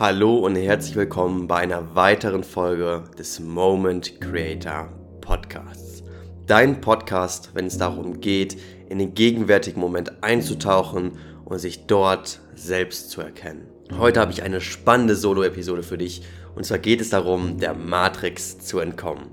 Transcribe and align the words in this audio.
Hallo 0.00 0.36
und 0.36 0.54
herzlich 0.54 0.94
willkommen 0.94 1.48
bei 1.48 1.56
einer 1.56 1.96
weiteren 1.96 2.44
Folge 2.44 3.02
des 3.18 3.40
Moment 3.40 4.20
Creator 4.20 4.92
Podcasts. 5.20 6.04
Dein 6.46 6.80
Podcast, 6.80 7.50
wenn 7.54 7.66
es 7.66 7.78
darum 7.78 8.20
geht, 8.20 8.56
in 8.88 9.00
den 9.00 9.14
gegenwärtigen 9.14 9.80
Moment 9.80 10.22
einzutauchen 10.22 11.18
und 11.44 11.58
sich 11.58 11.88
dort 11.88 12.38
selbst 12.54 13.10
zu 13.10 13.22
erkennen. 13.22 13.66
Heute 13.98 14.20
habe 14.20 14.30
ich 14.30 14.44
eine 14.44 14.60
spannende 14.60 15.16
Solo-Episode 15.16 15.82
für 15.82 15.98
dich 15.98 16.22
und 16.54 16.64
zwar 16.64 16.78
geht 16.78 17.00
es 17.00 17.10
darum, 17.10 17.58
der 17.58 17.74
Matrix 17.74 18.60
zu 18.60 18.78
entkommen. 18.78 19.26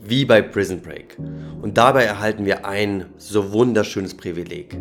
Wie 0.00 0.24
bei 0.24 0.40
Prison 0.40 0.82
Break. 0.82 1.16
Und 1.62 1.78
dabei 1.78 2.04
erhalten 2.04 2.46
wir 2.46 2.64
ein 2.64 3.06
so 3.16 3.50
wunderschönes 3.50 4.16
Privileg. 4.16 4.78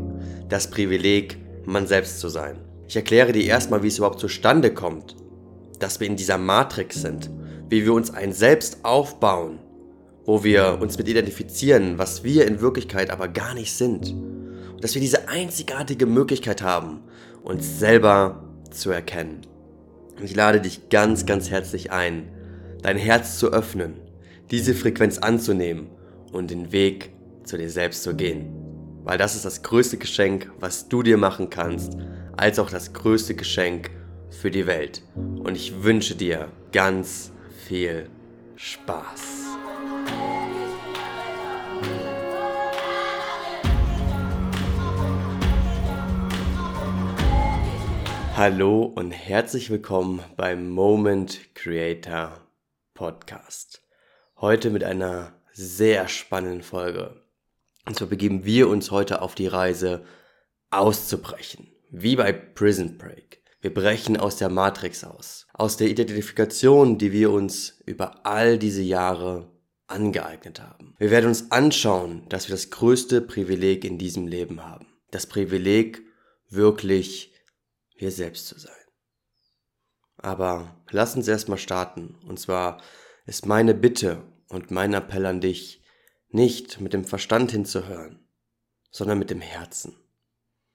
Das 0.50 0.70
Privileg, 0.70 1.40
man 1.66 1.88
selbst 1.88 2.20
zu 2.20 2.30
sein. 2.30 2.60
Ich 2.88 2.96
erkläre 2.96 3.32
dir 3.32 3.46
erstmal, 3.46 3.82
wie 3.82 3.88
es 3.88 3.98
überhaupt 3.98 4.20
zustande 4.20 4.72
kommt, 4.72 5.16
dass 5.82 6.00
wir 6.00 6.08
in 6.08 6.16
dieser 6.16 6.38
Matrix 6.38 7.02
sind, 7.02 7.30
wie 7.70 7.86
wir 7.86 7.94
uns 7.94 8.12
ein 8.14 8.34
Selbst 8.34 8.80
aufbauen, 8.84 9.60
wo 10.26 10.44
wir 10.44 10.80
uns 10.82 10.98
mit 10.98 11.08
identifizieren, 11.08 11.98
was 11.98 12.24
wir 12.24 12.48
in 12.48 12.62
Wirklichkeit 12.62 13.10
aber 13.10 13.28
gar 13.28 13.54
nicht 13.54 13.74
sind. 13.74 14.12
Und 14.12 14.84
dass 14.84 14.94
wir 14.94 15.02
diese 15.02 15.30
einzigartige 15.30 16.06
Möglichkeit 16.06 16.62
haben, 16.62 17.02
uns 17.44 17.80
selber 17.80 18.44
zu 18.70 18.92
erkennen. 18.92 19.42
Und 20.18 20.24
ich 20.24 20.36
lade 20.36 20.62
dich 20.62 20.90
ganz, 20.90 21.26
ganz 21.26 21.50
herzlich 21.50 21.92
ein, 21.92 22.30
dein 22.82 22.98
Herz 22.98 23.40
zu 23.40 23.52
öffnen, 23.52 23.94
diese 24.52 24.76
Frequenz 24.76 25.18
anzunehmen 25.18 25.88
und 26.32 26.52
den 26.52 26.72
Weg 26.72 27.12
zu 27.44 27.58
dir 27.58 27.70
selbst 27.70 28.04
zu 28.04 28.16
gehen. 28.16 28.50
Weil 29.04 29.18
das 29.18 29.36
ist 29.36 29.46
das 29.46 29.64
größte 29.64 29.98
Geschenk, 29.98 30.52
was 30.60 30.88
du 30.88 31.02
dir 31.02 31.18
machen 31.18 31.50
kannst, 31.50 31.98
als 32.38 32.60
auch 32.60 32.70
das 32.70 32.94
größte 32.94 33.34
Geschenk, 33.34 33.90
für 34.32 34.50
die 34.50 34.66
Welt. 34.66 35.04
Und 35.16 35.56
ich 35.56 35.84
wünsche 35.84 36.16
dir 36.16 36.50
ganz 36.72 37.32
viel 37.68 38.10
Spaß. 38.56 39.42
Hallo 48.36 48.84
und 48.86 49.12
herzlich 49.12 49.70
willkommen 49.70 50.24
beim 50.36 50.70
Moment 50.70 51.54
Creator 51.54 52.40
Podcast. 52.96 53.84
Heute 54.38 54.72
mit 54.72 54.84
einer 54.84 55.34
sehr 55.52 56.08
spannenden 56.08 56.64
Folge. 56.64 57.22
Und 57.86 57.98
zwar 57.98 58.08
begeben 58.08 58.46
wir 58.46 58.70
uns 58.70 58.90
heute 58.90 59.22
auf 59.22 59.36
die 59.36 59.48
Reise 59.48 60.04
auszubrechen, 60.72 61.68
wie 61.92 62.16
bei 62.16 62.32
Prison 62.32 62.98
Break. 62.98 63.41
Wir 63.62 63.74
brechen 63.74 64.18
aus 64.18 64.38
der 64.38 64.50
Matrix 64.50 65.04
aus, 65.04 65.46
aus 65.54 65.78
der 65.78 65.88
Identifikation, 65.88 66.98
die 66.98 67.12
wir 67.12 67.32
uns 67.32 67.80
über 67.86 68.26
all 68.26 68.58
diese 68.58 68.82
Jahre 68.82 69.52
angeeignet 69.86 70.60
haben. 70.60 70.96
Wir 70.98 71.12
werden 71.12 71.28
uns 71.28 71.52
anschauen, 71.52 72.28
dass 72.30 72.48
wir 72.48 72.56
das 72.56 72.72
größte 72.72 73.22
Privileg 73.22 73.86
in 73.86 74.00
diesem 74.00 74.26
Leben 74.26 74.64
haben. 74.66 74.88
Das 75.12 75.28
Privileg, 75.28 76.02
wirklich 76.50 77.34
wir 77.96 78.12
selbst 78.12 78.48
zu 78.48 78.60
sein. 78.60 78.74
Aber 80.18 80.84
lass 80.90 81.16
uns 81.16 81.28
erstmal 81.28 81.58
starten. 81.60 82.16
Und 82.28 82.40
zwar 82.40 82.82
ist 83.26 83.46
meine 83.46 83.76
Bitte 83.76 84.24
und 84.50 84.72
mein 84.72 84.94
Appell 84.94 85.26
an 85.26 85.40
dich, 85.40 85.84
nicht 86.30 86.80
mit 86.80 86.94
dem 86.94 87.06
Verstand 87.06 87.52
hinzuhören, 87.52 88.28
sondern 88.90 89.20
mit 89.20 89.30
dem 89.30 89.42
Herzen. 89.42 89.96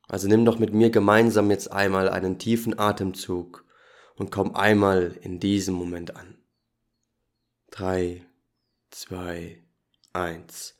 Also 0.09 0.29
nimm 0.29 0.45
doch 0.45 0.59
mit 0.59 0.73
mir 0.73 0.91
gemeinsam 0.91 1.51
jetzt 1.51 1.73
einmal 1.73 2.09
einen 2.09 2.39
tiefen 2.39 2.79
Atemzug 2.79 3.65
und 4.15 4.31
komm 4.31 4.55
einmal 4.55 5.19
in 5.21 5.41
diesem 5.41 5.75
Moment 5.75 6.15
an. 6.15 6.39
Drei, 7.71 8.25
zwei, 8.91 9.62
eins. 10.12 10.79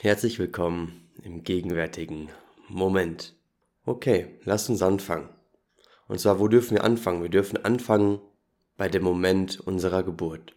Herzlich 0.00 0.38
willkommen 0.38 1.10
im 1.22 1.42
gegenwärtigen 1.42 2.28
Moment. 2.68 3.34
Okay, 3.86 4.38
lass 4.44 4.68
uns 4.68 4.82
anfangen. 4.82 5.30
Und 6.06 6.20
zwar, 6.20 6.38
wo 6.38 6.46
dürfen 6.46 6.76
wir 6.76 6.84
anfangen? 6.84 7.22
Wir 7.22 7.30
dürfen 7.30 7.64
anfangen 7.64 8.20
bei 8.76 8.88
dem 8.88 9.02
Moment 9.02 9.60
unserer 9.60 10.02
Geburt. 10.02 10.54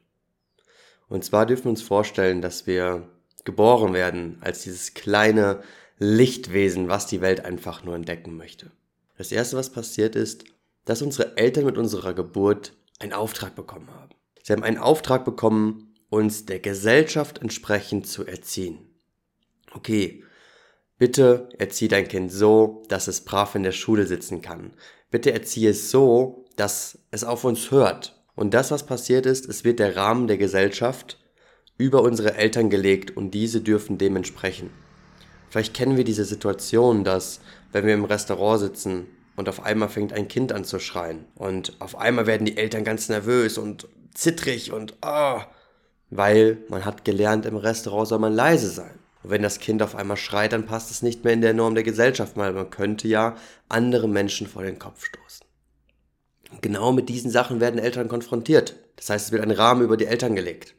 Und 1.09 1.23
zwar 1.23 1.45
dürfen 1.45 1.66
wir 1.66 1.72
uns 1.72 1.81
vorstellen, 1.81 2.41
dass 2.41 2.67
wir 2.67 3.07
geboren 3.45 3.94
werden 3.94 4.38
als 4.41 4.63
dieses 4.63 4.94
kleine 4.94 5.61
Lichtwesen, 6.00 6.89
was 6.89 7.07
die 7.07 7.22
Welt 7.22 7.45
einfach 7.45 7.83
nur 7.83 7.95
entdecken 7.95 8.35
möchte. 8.35 8.72
Das 9.17 9.31
Erste, 9.31 9.57
was 9.57 9.72
passiert 9.72 10.16
ist, 10.16 10.44
dass 10.85 11.01
unsere 11.01 11.38
Eltern 11.38 11.66
mit 11.66 11.78
unserer 11.78 12.13
Geburt 12.13 12.73
einen 13.00 13.13
Auftrag 13.13 13.55
bekommen 13.55 13.89
haben. 13.91 14.11
Sie 14.44 14.53
haben 14.53 14.63
einen 14.63 14.78
Auftrag 14.78 15.25
bekommen, 15.25 15.94
uns 16.09 16.45
der 16.45 16.59
Gesellschaft 16.59 17.39
entsprechend 17.39 18.07
zu 18.07 18.25
erziehen. 18.25 18.79
Okay, 19.73 20.23
bitte 20.97 21.49
erziehe 21.57 21.89
dein 21.89 22.07
Kind 22.07 22.31
so, 22.31 22.84
dass 22.88 23.07
es 23.07 23.25
brav 23.25 23.55
in 23.55 23.63
der 23.63 23.73
Schule 23.73 24.05
sitzen 24.07 24.41
kann. 24.41 24.73
Bitte 25.11 25.34
erziehe 25.34 25.72
es 25.72 25.91
so, 25.91 26.45
dass 26.57 26.97
es 27.12 27.23
auf 27.23 27.45
uns 27.45 27.72
hört. 27.72 28.19
Und 28.35 28.53
das, 28.53 28.69
was 28.69 28.85
passiert 28.85 29.25
ist, 29.25 29.47
es 29.47 29.63
wird 29.63 29.79
der 29.79 29.95
Rahmen 29.95 30.28
der 30.28 30.38
Gesellschaft 30.38 31.18
über 31.78 32.01
unsere 32.01 32.35
Eltern 32.35 32.69
gelegt 32.69 33.16
und 33.16 33.31
diese 33.31 33.62
dürfen 33.62 33.97
dementsprechend. 33.97 34.72
Vielleicht 35.50 35.73
kennen 35.73 35.96
wir 35.96 36.03
diese 36.03 36.25
Situation, 36.25 37.03
dass 37.03 37.40
wenn 37.72 37.85
wir 37.85 37.94
im 37.94 38.06
Restaurant 38.06 38.59
sitzen 38.59 39.07
und 39.35 39.47
auf 39.47 39.63
einmal 39.63 39.90
fängt 39.90 40.13
ein 40.13 40.28
Kind 40.28 40.51
an 40.51 40.66
zu 40.66 40.79
schreien 40.79 41.25
und 41.35 41.73
auf 41.79 41.97
einmal 41.97 42.28
werden 42.28 42.46
die 42.46 42.57
Eltern 42.57 42.84
ganz 42.84 43.07
nervös 43.07 43.57
und 43.57 43.88
zittrig 44.13 44.73
und 44.73 44.96
ah, 45.01 45.38
oh, 45.38 45.41
weil 46.09 46.57
man 46.69 46.85
hat 46.85 47.06
gelernt, 47.06 47.46
im 47.46 47.57
Restaurant 47.57 48.07
soll 48.07 48.19
man 48.19 48.34
leise 48.34 48.69
sein. 48.69 48.97
Und 49.23 49.29
wenn 49.29 49.44
das 49.44 49.59
Kind 49.59 49.81
auf 49.84 49.96
einmal 49.96 50.17
schreit, 50.17 50.53
dann 50.53 50.66
passt 50.66 50.90
es 50.90 51.01
nicht 51.01 51.23
mehr 51.23 51.34
in 51.34 51.41
der 51.41 51.53
Norm 51.53 51.75
der 51.75 51.84
Gesellschaft, 51.84 52.38
weil 52.38 52.53
man 52.53 52.69
könnte 52.69 53.07
ja 53.07 53.35
andere 53.67 54.07
Menschen 54.07 54.47
vor 54.47 54.63
den 54.63 54.79
Kopf 54.79 55.06
stoßen. 55.06 55.47
Genau 56.62 56.91
mit 56.91 57.09
diesen 57.09 57.30
Sachen 57.30 57.59
werden 57.59 57.80
Eltern 57.80 58.08
konfrontiert. 58.08 58.75
Das 58.96 59.09
heißt, 59.09 59.28
es 59.28 59.31
wird 59.31 59.44
ein 59.44 59.52
Rahmen 59.52 59.84
über 59.84 59.97
die 59.97 60.06
Eltern 60.06 60.35
gelegt. 60.35 60.75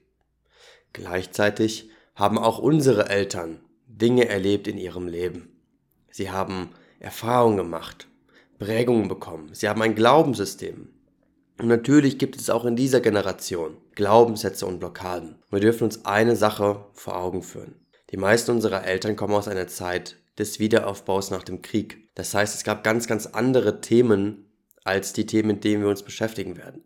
Gleichzeitig 0.93 1.91
haben 2.15 2.39
auch 2.39 2.59
unsere 2.59 3.09
Eltern 3.09 3.61
Dinge 3.87 4.29
erlebt 4.29 4.67
in 4.67 4.79
ihrem 4.79 5.07
Leben. 5.07 5.61
Sie 6.11 6.31
haben 6.31 6.71
Erfahrungen 7.01 7.57
gemacht, 7.57 8.09
Prägungen 8.59 9.09
bekommen. 9.09 9.51
Sie 9.53 9.69
haben 9.69 9.83
ein 9.83 9.95
Glaubenssystem. 9.95 10.89
Und 11.59 11.69
natürlich 11.69 12.19
gibt 12.19 12.37
es 12.37 12.51
auch 12.51 12.65
in 12.65 12.77
dieser 12.77 13.01
Generation 13.01 13.77
Glaubenssätze 13.95 14.65
und 14.67 14.79
Blockaden. 14.79 15.37
Wir 15.51 15.61
dürfen 15.61 15.85
uns 15.85 16.05
eine 16.05 16.37
Sache 16.37 16.87
vor 16.93 17.17
Augen 17.17 17.43
führen. 17.43 17.75
Die 18.11 18.17
meisten 18.17 18.53
unserer 18.53 18.85
Eltern 18.85 19.17
kommen 19.17 19.35
aus 19.35 19.49
einer 19.49 19.67
Zeit 19.67 20.17
des 20.39 20.61
Wiederaufbaus 20.61 21.31
nach 21.31 21.43
dem 21.43 21.63
Krieg. 21.63 22.09
Das 22.15 22.33
heißt, 22.33 22.55
es 22.55 22.65
gab 22.65 22.85
ganz, 22.85 23.07
ganz 23.07 23.27
andere 23.27 23.81
Themen, 23.81 24.48
als 24.89 25.13
die 25.13 25.27
Themen, 25.27 25.49
mit 25.49 25.65
denen 25.65 25.83
wir 25.83 25.91
uns 25.91 26.03
beschäftigen 26.03 26.57
werden. 26.57 26.85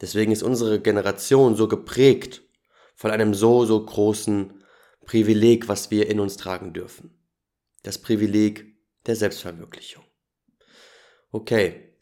Deswegen 0.00 0.32
ist 0.32 0.42
unsere 0.42 0.80
Generation 0.80 1.56
so 1.56 1.68
geprägt 1.68 2.42
von 2.94 3.10
einem 3.10 3.32
so, 3.34 3.64
so 3.64 3.84
großen 3.84 4.62
Privileg, 5.06 5.68
was 5.68 5.90
wir 5.90 6.08
in 6.08 6.20
uns 6.20 6.36
tragen 6.36 6.72
dürfen. 6.72 7.18
Das 7.82 7.98
Privileg 7.98 8.76
der 9.06 9.16
Selbstverwirklichung. 9.16 10.04
Okay, 11.30 11.96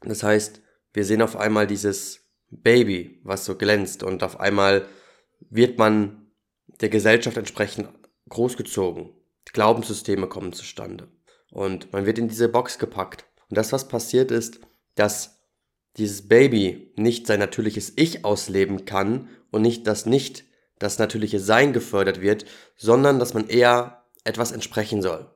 das 0.00 0.22
heißt, 0.22 0.62
wir 0.92 1.04
sehen 1.04 1.22
auf 1.22 1.36
einmal 1.36 1.66
dieses 1.66 2.28
Baby, 2.50 3.20
was 3.22 3.44
so 3.44 3.56
glänzt 3.56 4.02
und 4.02 4.22
auf 4.22 4.40
einmal 4.40 4.86
wird 5.50 5.78
man 5.78 6.32
der 6.80 6.88
Gesellschaft 6.88 7.36
entsprechend 7.36 7.88
großgezogen. 8.28 9.12
Glaubenssysteme 9.52 10.28
kommen 10.28 10.52
zustande 10.52 11.08
und 11.50 11.92
man 11.92 12.06
wird 12.06 12.18
in 12.18 12.28
diese 12.28 12.48
Box 12.48 12.78
gepackt. 12.78 13.24
Und 13.48 13.56
das, 13.56 13.72
was 13.72 13.88
passiert 13.88 14.30
ist, 14.30 14.60
dass 14.94 15.40
dieses 15.96 16.28
Baby 16.28 16.92
nicht 16.96 17.26
sein 17.26 17.40
natürliches 17.40 17.92
Ich 17.96 18.24
ausleben 18.24 18.84
kann 18.84 19.28
und 19.50 19.62
nicht, 19.62 19.86
dass 19.86 20.06
nicht 20.06 20.44
das 20.78 20.98
natürliche 20.98 21.40
Sein 21.40 21.72
gefördert 21.72 22.20
wird, 22.20 22.44
sondern 22.76 23.18
dass 23.18 23.34
man 23.34 23.48
eher 23.48 24.04
etwas 24.24 24.52
entsprechen 24.52 25.02
soll. 25.02 25.30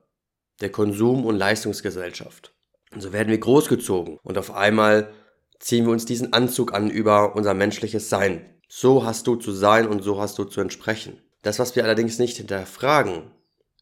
Der 0.61 0.71
Konsum- 0.71 1.25
und 1.25 1.37
Leistungsgesellschaft. 1.37 2.53
Und 2.93 3.01
so 3.01 3.13
werden 3.13 3.29
wir 3.29 3.37
großgezogen 3.37 4.17
und 4.23 4.37
auf 4.37 4.51
einmal 4.51 5.11
ziehen 5.59 5.85
wir 5.85 5.91
uns 5.91 6.05
diesen 6.05 6.33
Anzug 6.33 6.73
an 6.73 6.89
über 6.89 7.35
unser 7.35 7.53
menschliches 7.53 8.09
Sein. 8.09 8.55
So 8.67 9.05
hast 9.05 9.27
du 9.27 9.35
zu 9.35 9.51
sein 9.51 9.87
und 9.87 10.03
so 10.03 10.19
hast 10.19 10.37
du 10.37 10.43
zu 10.45 10.61
entsprechen. 10.61 11.21
Das, 11.41 11.59
was 11.59 11.75
wir 11.75 11.83
allerdings 11.83 12.17
nicht 12.19 12.37
hinterfragen, 12.37 13.31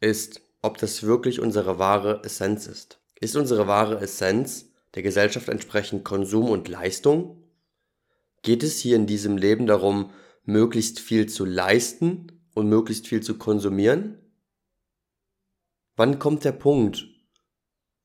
ist, 0.02 0.42
ob 0.62 0.78
das 0.78 1.04
wirklich 1.04 1.40
unsere 1.40 1.80
wahre 1.80 2.22
Essenz 2.24 2.68
ist. 2.68 3.00
Ist 3.20 3.36
unsere 3.36 3.68
wahre 3.68 4.02
Essenz 4.02 4.73
der 4.96 5.04
Gesellschaft 5.04 5.50
entsprechend 5.50 6.04
Konsum 6.04 6.50
und 6.50 6.68
Leistung? 6.68 7.44
Geht 8.42 8.64
es 8.64 8.80
hier 8.80 8.96
in 8.96 9.08
diesem 9.08 9.38
Leben 9.38 9.66
darum, 9.66 10.12
möglichst 10.44 11.00
viel 11.00 11.28
zu 11.28 11.46
leisten 11.46 12.44
und 12.54 12.68
möglichst 12.68 13.08
viel 13.08 13.22
zu 13.22 13.38
konsumieren? 13.38 14.20
Wann 15.96 16.20
kommt 16.20 16.44
der 16.44 16.52
Punkt, 16.52 17.08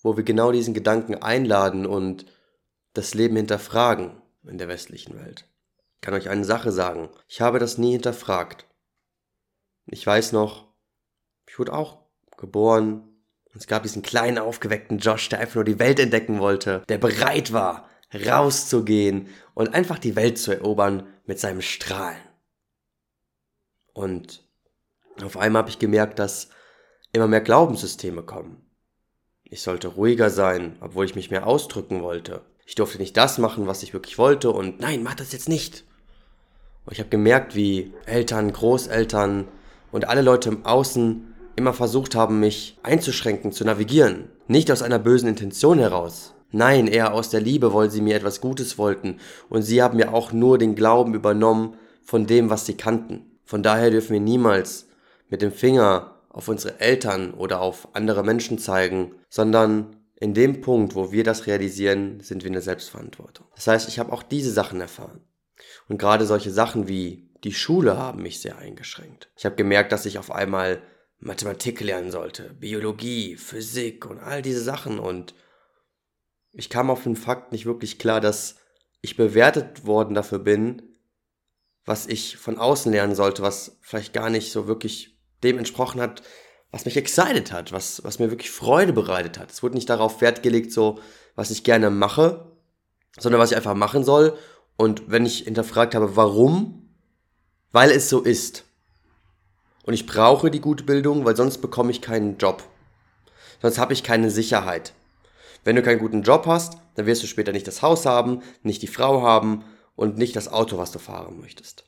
wo 0.02 0.16
wir 0.16 0.24
genau 0.24 0.52
diesen 0.52 0.74
Gedanken 0.74 1.16
einladen 1.16 1.86
und 1.86 2.26
das 2.92 3.14
Leben 3.14 3.36
hinterfragen 3.36 4.22
in 4.44 4.58
der 4.58 4.68
westlichen 4.68 5.16
Welt? 5.16 5.48
Ich 5.94 6.02
kann 6.02 6.14
euch 6.14 6.28
eine 6.28 6.44
Sache 6.44 6.70
sagen. 6.70 7.08
Ich 7.26 7.40
habe 7.40 7.58
das 7.58 7.78
nie 7.78 7.92
hinterfragt. 7.92 8.66
Ich 9.86 10.06
weiß 10.06 10.32
noch, 10.32 10.68
ich 11.48 11.58
wurde 11.58 11.72
auch 11.72 12.04
geboren. 12.36 13.07
Es 13.58 13.66
gab 13.66 13.82
diesen 13.82 14.02
kleinen 14.02 14.38
aufgeweckten 14.38 14.98
Josh, 14.98 15.28
der 15.30 15.40
einfach 15.40 15.56
nur 15.56 15.64
die 15.64 15.80
Welt 15.80 15.98
entdecken 15.98 16.38
wollte, 16.38 16.84
der 16.88 16.98
bereit 16.98 17.52
war, 17.52 17.88
rauszugehen 18.14 19.28
und 19.54 19.74
einfach 19.74 19.98
die 19.98 20.14
Welt 20.14 20.38
zu 20.38 20.52
erobern 20.52 21.08
mit 21.26 21.40
seinem 21.40 21.60
Strahlen. 21.60 22.22
Und 23.92 24.46
auf 25.24 25.36
einmal 25.36 25.62
habe 25.62 25.70
ich 25.70 25.80
gemerkt, 25.80 26.20
dass 26.20 26.50
immer 27.12 27.26
mehr 27.26 27.40
Glaubenssysteme 27.40 28.22
kommen. 28.22 28.64
Ich 29.42 29.62
sollte 29.62 29.88
ruhiger 29.88 30.30
sein, 30.30 30.76
obwohl 30.80 31.06
ich 31.06 31.16
mich 31.16 31.32
mehr 31.32 31.46
ausdrücken 31.46 32.00
wollte. 32.02 32.42
Ich 32.64 32.76
durfte 32.76 32.98
nicht 32.98 33.16
das 33.16 33.38
machen, 33.38 33.66
was 33.66 33.82
ich 33.82 33.92
wirklich 33.92 34.18
wollte 34.18 34.52
und 34.52 34.78
nein, 34.78 35.02
mach 35.02 35.16
das 35.16 35.32
jetzt 35.32 35.48
nicht. 35.48 35.84
Und 36.84 36.92
ich 36.92 37.00
habe 37.00 37.10
gemerkt, 37.10 37.56
wie 37.56 37.92
Eltern, 38.06 38.52
Großeltern 38.52 39.48
und 39.90 40.06
alle 40.06 40.22
Leute 40.22 40.48
im 40.50 40.64
Außen 40.64 41.34
immer 41.58 41.74
versucht 41.74 42.14
haben, 42.14 42.40
mich 42.40 42.78
einzuschränken, 42.82 43.52
zu 43.52 43.64
navigieren. 43.64 44.30
Nicht 44.46 44.72
aus 44.72 44.82
einer 44.82 44.98
bösen 44.98 45.28
Intention 45.28 45.78
heraus. 45.78 46.34
Nein, 46.50 46.86
eher 46.86 47.12
aus 47.12 47.28
der 47.28 47.42
Liebe, 47.42 47.74
weil 47.74 47.90
sie 47.90 48.00
mir 48.00 48.16
etwas 48.16 48.40
Gutes 48.40 48.78
wollten. 48.78 49.18
Und 49.50 49.62
sie 49.62 49.82
haben 49.82 49.98
mir 49.98 50.14
auch 50.14 50.32
nur 50.32 50.56
den 50.56 50.74
Glauben 50.74 51.14
übernommen 51.14 51.74
von 52.02 52.26
dem, 52.26 52.48
was 52.48 52.64
sie 52.64 52.74
kannten. 52.74 53.38
Von 53.44 53.62
daher 53.62 53.90
dürfen 53.90 54.14
wir 54.14 54.20
niemals 54.20 54.88
mit 55.28 55.42
dem 55.42 55.52
Finger 55.52 56.14
auf 56.30 56.48
unsere 56.48 56.80
Eltern 56.80 57.34
oder 57.34 57.60
auf 57.60 57.88
andere 57.92 58.22
Menschen 58.22 58.58
zeigen, 58.58 59.12
sondern 59.28 59.96
in 60.16 60.34
dem 60.34 60.60
Punkt, 60.60 60.94
wo 60.94 61.12
wir 61.12 61.24
das 61.24 61.46
realisieren, 61.46 62.20
sind 62.20 62.42
wir 62.42 62.48
in 62.48 62.54
der 62.54 62.62
Selbstverantwortung. 62.62 63.46
Das 63.54 63.66
heißt, 63.66 63.88
ich 63.88 63.98
habe 63.98 64.12
auch 64.12 64.22
diese 64.22 64.50
Sachen 64.50 64.80
erfahren. 64.80 65.20
Und 65.88 65.98
gerade 65.98 66.26
solche 66.26 66.50
Sachen 66.50 66.88
wie 66.88 67.30
die 67.44 67.52
Schule 67.52 67.96
haben 67.96 68.22
mich 68.22 68.40
sehr 68.40 68.58
eingeschränkt. 68.58 69.30
Ich 69.36 69.44
habe 69.44 69.56
gemerkt, 69.56 69.92
dass 69.92 70.06
ich 70.06 70.18
auf 70.18 70.30
einmal 70.30 70.82
Mathematik 71.20 71.80
lernen 71.80 72.10
sollte, 72.10 72.54
Biologie, 72.54 73.36
Physik 73.36 74.06
und 74.06 74.18
all 74.20 74.42
diese 74.42 74.62
Sachen. 74.62 74.98
Und 74.98 75.34
ich 76.52 76.70
kam 76.70 76.90
auf 76.90 77.02
den 77.02 77.16
Fakt 77.16 77.52
nicht 77.52 77.66
wirklich 77.66 77.98
klar, 77.98 78.20
dass 78.20 78.56
ich 79.00 79.16
bewertet 79.16 79.86
worden 79.86 80.14
dafür 80.14 80.38
bin, 80.38 80.82
was 81.84 82.06
ich 82.06 82.36
von 82.36 82.58
außen 82.58 82.92
lernen 82.92 83.14
sollte, 83.14 83.42
was 83.42 83.78
vielleicht 83.80 84.12
gar 84.12 84.30
nicht 84.30 84.52
so 84.52 84.66
wirklich 84.66 85.18
dem 85.42 85.58
entsprochen 85.58 86.00
hat, 86.00 86.22
was 86.70 86.84
mich 86.84 86.96
excited 86.96 87.50
hat, 87.50 87.72
was, 87.72 88.04
was 88.04 88.18
mir 88.18 88.30
wirklich 88.30 88.50
Freude 88.50 88.92
bereitet 88.92 89.38
hat. 89.38 89.50
Es 89.50 89.62
wurde 89.62 89.74
nicht 89.74 89.88
darauf 89.88 90.20
Wert 90.20 90.42
gelegt, 90.42 90.72
so, 90.72 91.00
was 91.34 91.50
ich 91.50 91.64
gerne 91.64 91.90
mache, 91.90 92.52
sondern 93.18 93.40
was 93.40 93.50
ich 93.50 93.56
einfach 93.56 93.74
machen 93.74 94.04
soll. 94.04 94.36
Und 94.76 95.10
wenn 95.10 95.24
ich 95.24 95.40
hinterfragt 95.40 95.94
habe, 95.94 96.14
warum? 96.14 96.90
Weil 97.72 97.90
es 97.90 98.08
so 98.08 98.20
ist. 98.20 98.64
Und 99.88 99.94
ich 99.94 100.04
brauche 100.04 100.50
die 100.50 100.60
gute 100.60 100.84
Bildung, 100.84 101.24
weil 101.24 101.34
sonst 101.34 101.62
bekomme 101.62 101.90
ich 101.90 102.02
keinen 102.02 102.36
Job. 102.36 102.62
Sonst 103.62 103.78
habe 103.78 103.94
ich 103.94 104.02
keine 104.02 104.30
Sicherheit. 104.30 104.92
Wenn 105.64 105.76
du 105.76 105.82
keinen 105.82 105.98
guten 105.98 106.20
Job 106.20 106.44
hast, 106.44 106.76
dann 106.94 107.06
wirst 107.06 107.22
du 107.22 107.26
später 107.26 107.52
nicht 107.52 107.66
das 107.66 107.80
Haus 107.80 108.04
haben, 108.04 108.42
nicht 108.62 108.82
die 108.82 108.86
Frau 108.86 109.22
haben 109.22 109.64
und 109.96 110.18
nicht 110.18 110.36
das 110.36 110.52
Auto, 110.52 110.76
was 110.76 110.90
du 110.90 110.98
fahren 110.98 111.40
möchtest. 111.40 111.86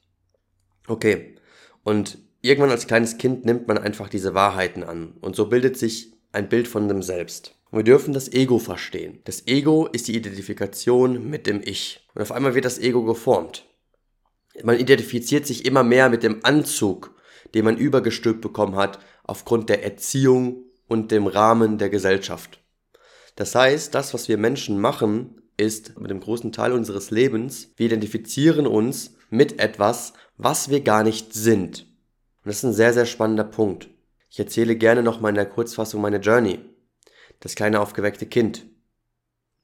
Okay. 0.88 1.36
Und 1.84 2.16
irgendwann 2.40 2.70
als 2.70 2.86
kleines 2.86 3.18
Kind 3.18 3.44
nimmt 3.44 3.68
man 3.68 3.76
einfach 3.76 4.08
diese 4.08 4.32
Wahrheiten 4.32 4.82
an. 4.82 5.12
Und 5.20 5.36
so 5.36 5.50
bildet 5.50 5.76
sich 5.76 6.14
ein 6.32 6.48
Bild 6.48 6.68
von 6.68 6.88
dem 6.88 7.02
Selbst. 7.02 7.54
Und 7.70 7.80
wir 7.80 7.84
dürfen 7.84 8.14
das 8.14 8.32
Ego 8.32 8.58
verstehen. 8.58 9.20
Das 9.24 9.46
Ego 9.46 9.86
ist 9.86 10.08
die 10.08 10.16
Identifikation 10.16 11.28
mit 11.28 11.46
dem 11.46 11.60
Ich. 11.62 12.08
Und 12.14 12.22
auf 12.22 12.32
einmal 12.32 12.54
wird 12.54 12.64
das 12.64 12.78
Ego 12.78 13.04
geformt. 13.04 13.66
Man 14.64 14.78
identifiziert 14.78 15.46
sich 15.46 15.66
immer 15.66 15.82
mehr 15.82 16.08
mit 16.08 16.22
dem 16.22 16.42
Anzug 16.44 17.14
den 17.54 17.64
man 17.64 17.76
übergestülpt 17.76 18.40
bekommen 18.40 18.76
hat 18.76 18.98
aufgrund 19.24 19.68
der 19.68 19.84
Erziehung 19.84 20.64
und 20.88 21.10
dem 21.10 21.26
Rahmen 21.26 21.78
der 21.78 21.90
Gesellschaft. 21.90 22.60
Das 23.36 23.54
heißt, 23.54 23.94
das, 23.94 24.12
was 24.12 24.28
wir 24.28 24.38
Menschen 24.38 24.80
machen, 24.80 25.40
ist 25.56 25.98
mit 25.98 26.10
dem 26.10 26.20
großen 26.20 26.52
Teil 26.52 26.72
unseres 26.72 27.10
Lebens, 27.10 27.72
wir 27.76 27.86
identifizieren 27.86 28.66
uns 28.66 29.16
mit 29.28 29.60
etwas, 29.60 30.14
was 30.36 30.70
wir 30.70 30.80
gar 30.80 31.04
nicht 31.04 31.32
sind. 31.32 31.82
Und 32.42 32.48
das 32.48 32.56
ist 32.56 32.64
ein 32.64 32.72
sehr, 32.72 32.92
sehr 32.92 33.06
spannender 33.06 33.44
Punkt. 33.44 33.90
Ich 34.30 34.38
erzähle 34.38 34.76
gerne 34.76 35.02
nochmal 35.02 35.30
in 35.30 35.36
der 35.36 35.46
Kurzfassung 35.46 36.00
meine 36.00 36.18
Journey. 36.18 36.60
Das 37.40 37.54
kleine 37.54 37.80
aufgeweckte 37.80 38.26
Kind. 38.26 38.66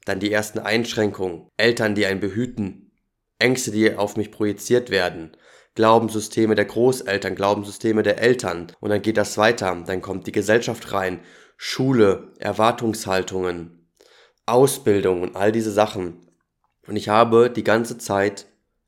Dann 0.05 0.21
die 0.21 0.33
ersten 0.33 0.59
Einschränkungen. 0.59 1.49
Eltern, 1.57 1.95
die 1.95 2.07
einen 2.07 2.21
behüten. 2.21 2.93
Ängste, 3.39 3.71
die 3.71 3.95
auf 3.95 4.17
mich 4.17 4.31
projiziert 4.31 4.91
werden. 4.91 5.37
Glaubenssysteme 5.77 6.55
der 6.55 6.65
Großeltern, 6.65 7.35
Glaubenssysteme 7.35 8.03
der 8.03 8.21
Eltern. 8.21 8.73
Und 8.81 8.91
dann 8.91 9.03
geht 9.03 9.19
das 9.19 9.39
weiter. 9.39 9.77
Dann 9.87 10.03
kommt 10.03 10.27
die 10.27 10.33
Gesellschaft 10.33 10.93
rein, 10.93 11.21
Schule, 11.59 12.33
Erwartungshaltungen, 12.39 13.87
Ausbildung 14.47 15.23
und 15.23 15.37
all 15.37 15.53
diese 15.53 15.71
Sachen. 15.71 16.27
Und 16.89 16.97
ich 16.97 17.09
habe 17.09 17.51
die 17.51 17.65
ganze 17.65 17.99
Zeit 17.99 18.47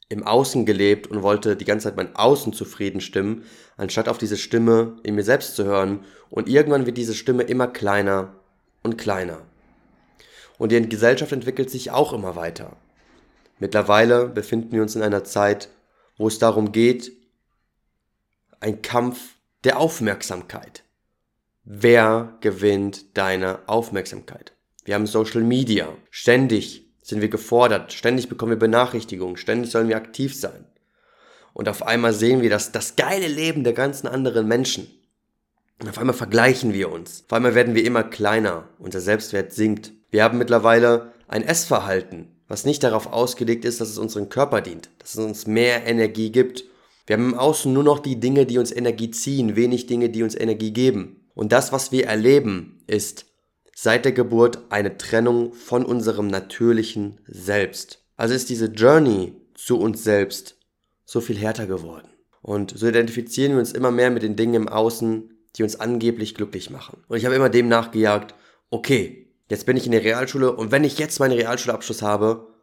im 0.08 0.26
Außen 0.26 0.64
gelebt 0.64 1.08
und 1.08 1.22
wollte 1.22 1.56
die 1.56 1.66
ganze 1.66 1.84
Zeit 1.84 1.96
mein 1.96 2.16
Außen 2.16 2.54
zufrieden 2.54 3.02
stimmen, 3.02 3.44
anstatt 3.76 4.08
auf 4.08 4.16
diese 4.16 4.38
Stimme 4.38 4.96
in 5.02 5.14
mir 5.14 5.24
selbst 5.24 5.56
zu 5.56 5.64
hören. 5.64 6.04
Und 6.30 6.48
irgendwann 6.48 6.86
wird 6.86 6.96
diese 6.96 7.14
Stimme 7.14 7.42
immer 7.42 7.66
kleiner 7.66 8.32
und 8.82 8.96
kleiner. 8.96 9.42
Und 10.56 10.72
die 10.72 10.88
Gesellschaft 10.88 11.32
entwickelt 11.32 11.70
sich 11.70 11.90
auch 11.90 12.14
immer 12.14 12.34
weiter. 12.34 12.76
Mittlerweile 13.58 14.26
befinden 14.26 14.72
wir 14.72 14.82
uns 14.82 14.96
in 14.96 15.02
einer 15.02 15.24
Zeit, 15.24 15.68
wo 16.18 16.28
es 16.28 16.38
darum 16.38 16.72
geht, 16.72 17.12
ein 18.60 18.82
Kampf 18.82 19.36
der 19.64 19.78
Aufmerksamkeit. 19.78 20.84
Wer 21.64 22.36
gewinnt 22.40 23.16
deine 23.16 23.60
Aufmerksamkeit? 23.66 24.52
Wir 24.84 24.94
haben 24.94 25.06
Social 25.06 25.42
Media. 25.42 25.88
Ständig 26.10 26.86
sind 27.02 27.20
wir 27.20 27.28
gefordert, 27.28 27.92
ständig 27.92 28.28
bekommen 28.28 28.50
wir 28.50 28.58
Benachrichtigungen, 28.58 29.36
ständig 29.36 29.70
sollen 29.70 29.88
wir 29.88 29.96
aktiv 29.96 30.38
sein. 30.38 30.66
Und 31.54 31.68
auf 31.68 31.86
einmal 31.86 32.12
sehen 32.12 32.42
wir 32.42 32.50
das, 32.50 32.72
das 32.72 32.96
geile 32.96 33.26
Leben 33.26 33.64
der 33.64 33.72
ganzen 33.72 34.06
anderen 34.06 34.46
Menschen. 34.46 34.88
Und 35.80 35.88
auf 35.88 35.98
einmal 35.98 36.14
vergleichen 36.14 36.72
wir 36.72 36.90
uns. 36.90 37.24
Auf 37.26 37.32
einmal 37.32 37.54
werden 37.54 37.74
wir 37.74 37.84
immer 37.84 38.02
kleiner. 38.02 38.68
Unser 38.78 39.00
Selbstwert 39.00 39.52
sinkt. 39.52 39.92
Wir 40.10 40.24
haben 40.24 40.38
mittlerweile 40.38 41.12
ein 41.28 41.42
Essverhalten, 41.42 42.28
was 42.48 42.64
nicht 42.64 42.82
darauf 42.82 43.12
ausgelegt 43.12 43.64
ist, 43.64 43.80
dass 43.80 43.90
es 43.90 43.98
unserem 43.98 44.28
Körper 44.28 44.60
dient, 44.60 44.90
dass 44.98 45.14
es 45.14 45.24
uns 45.24 45.46
mehr 45.46 45.86
Energie 45.86 46.32
gibt. 46.32 46.64
Wir 47.06 47.16
haben 47.16 47.32
im 47.32 47.38
Außen 47.38 47.72
nur 47.72 47.84
noch 47.84 48.00
die 48.00 48.18
Dinge, 48.18 48.46
die 48.46 48.58
uns 48.58 48.72
Energie 48.72 49.10
ziehen, 49.10 49.54
wenig 49.54 49.86
Dinge, 49.86 50.10
die 50.10 50.22
uns 50.22 50.34
Energie 50.34 50.72
geben. 50.72 51.28
Und 51.34 51.52
das, 51.52 51.72
was 51.72 51.92
wir 51.92 52.06
erleben, 52.06 52.82
ist 52.86 53.26
seit 53.74 54.04
der 54.04 54.12
Geburt 54.12 54.58
eine 54.70 54.98
Trennung 54.98 55.52
von 55.52 55.84
unserem 55.84 56.26
natürlichen 56.26 57.20
Selbst. 57.26 58.02
Also 58.16 58.34
ist 58.34 58.50
diese 58.50 58.66
Journey 58.66 59.34
zu 59.54 59.78
uns 59.78 60.02
selbst 60.02 60.56
so 61.04 61.20
viel 61.20 61.38
härter 61.38 61.66
geworden. 61.66 62.08
Und 62.42 62.76
so 62.76 62.88
identifizieren 62.88 63.52
wir 63.52 63.60
uns 63.60 63.72
immer 63.72 63.90
mehr 63.90 64.10
mit 64.10 64.22
den 64.22 64.36
Dingen 64.36 64.54
im 64.54 64.68
Außen, 64.68 65.30
die 65.56 65.62
uns 65.62 65.78
angeblich 65.78 66.34
glücklich 66.34 66.70
machen. 66.70 67.04
Und 67.08 67.18
ich 67.18 67.24
habe 67.24 67.34
immer 67.34 67.48
dem 67.48 67.68
nachgejagt, 67.68 68.34
okay, 68.70 69.27
Jetzt 69.48 69.66
bin 69.66 69.76
ich 69.76 69.86
in 69.86 69.92
der 69.92 70.04
Realschule 70.04 70.52
und 70.52 70.70
wenn 70.70 70.84
ich 70.84 70.98
jetzt 70.98 71.20
meinen 71.20 71.38
Realschulabschluss 71.38 72.02
habe, 72.02 72.54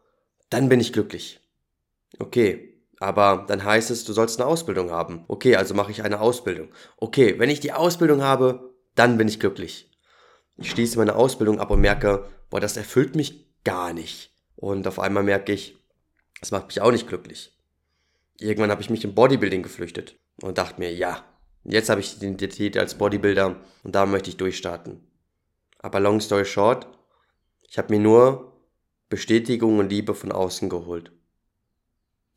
dann 0.50 0.70
bin 0.70 0.80
ich 0.80 0.94
glücklich. 0.94 1.40
Okay, 2.20 2.76
aber 3.00 3.46
dann 3.48 3.64
heißt 3.64 3.92
es, 3.92 4.06
du 4.06 4.14
sollst 4.14 4.40
eine 4.40 4.48
Ausbildung 4.48 4.92
haben. 4.92 5.26
Okay, 5.28 5.56
also 5.56 5.74
mache 5.74 5.92
ich 5.92 6.04
eine 6.04 6.22
Ausbildung. 6.22 6.70
Okay, 6.98 7.40
wenn 7.40 7.50
ich 7.50 7.60
die 7.60 7.74
Ausbildung 7.74 8.22
habe, 8.22 8.74
dann 8.94 9.18
bin 9.18 9.28
ich 9.28 9.40
glücklich. 9.40 9.92
Ich 10.58 10.72
schließe 10.72 10.98
meine 10.98 11.16
Ausbildung 11.16 11.60
ab 11.60 11.72
und 11.72 11.82
merke, 11.82 12.30
boah, 12.50 12.60
das 12.62 12.78
erfüllt 12.78 13.16
mich 13.16 13.46
gar 13.64 13.92
nicht. 13.92 14.32
Und 14.56 14.88
auf 14.88 15.00
einmal 15.00 15.24
merke 15.24 15.52
ich, 15.52 15.78
das 16.40 16.52
macht 16.52 16.68
mich 16.68 16.82
auch 16.82 16.92
nicht 16.92 17.08
glücklich. 17.08 17.52
Irgendwann 18.40 18.72
habe 18.72 18.82
ich 18.82 18.90
mich 18.90 19.04
im 19.04 19.16
Bodybuilding 19.16 19.64
geflüchtet 19.64 20.18
und 20.42 20.58
dachte 20.58 20.80
mir, 20.80 20.94
ja, 20.94 21.24
jetzt 21.64 21.90
habe 21.90 22.02
ich 22.02 22.12
die 22.12 22.26
Identität 22.26 22.78
als 22.78 22.96
Bodybuilder 22.96 23.58
und 23.84 23.96
da 23.96 24.06
möchte 24.06 24.30
ich 24.30 24.38
durchstarten. 24.38 25.02
Aber 25.80 26.00
long 26.00 26.20
story 26.20 26.46
short, 26.46 26.88
ich 27.70 27.78
habe 27.78 27.94
mir 27.94 28.00
nur 28.00 28.54
Bestätigung 29.10 29.80
und 29.80 29.90
Liebe 29.90 30.16
von 30.16 30.32
außen 30.32 30.70
geholt. 30.70 31.12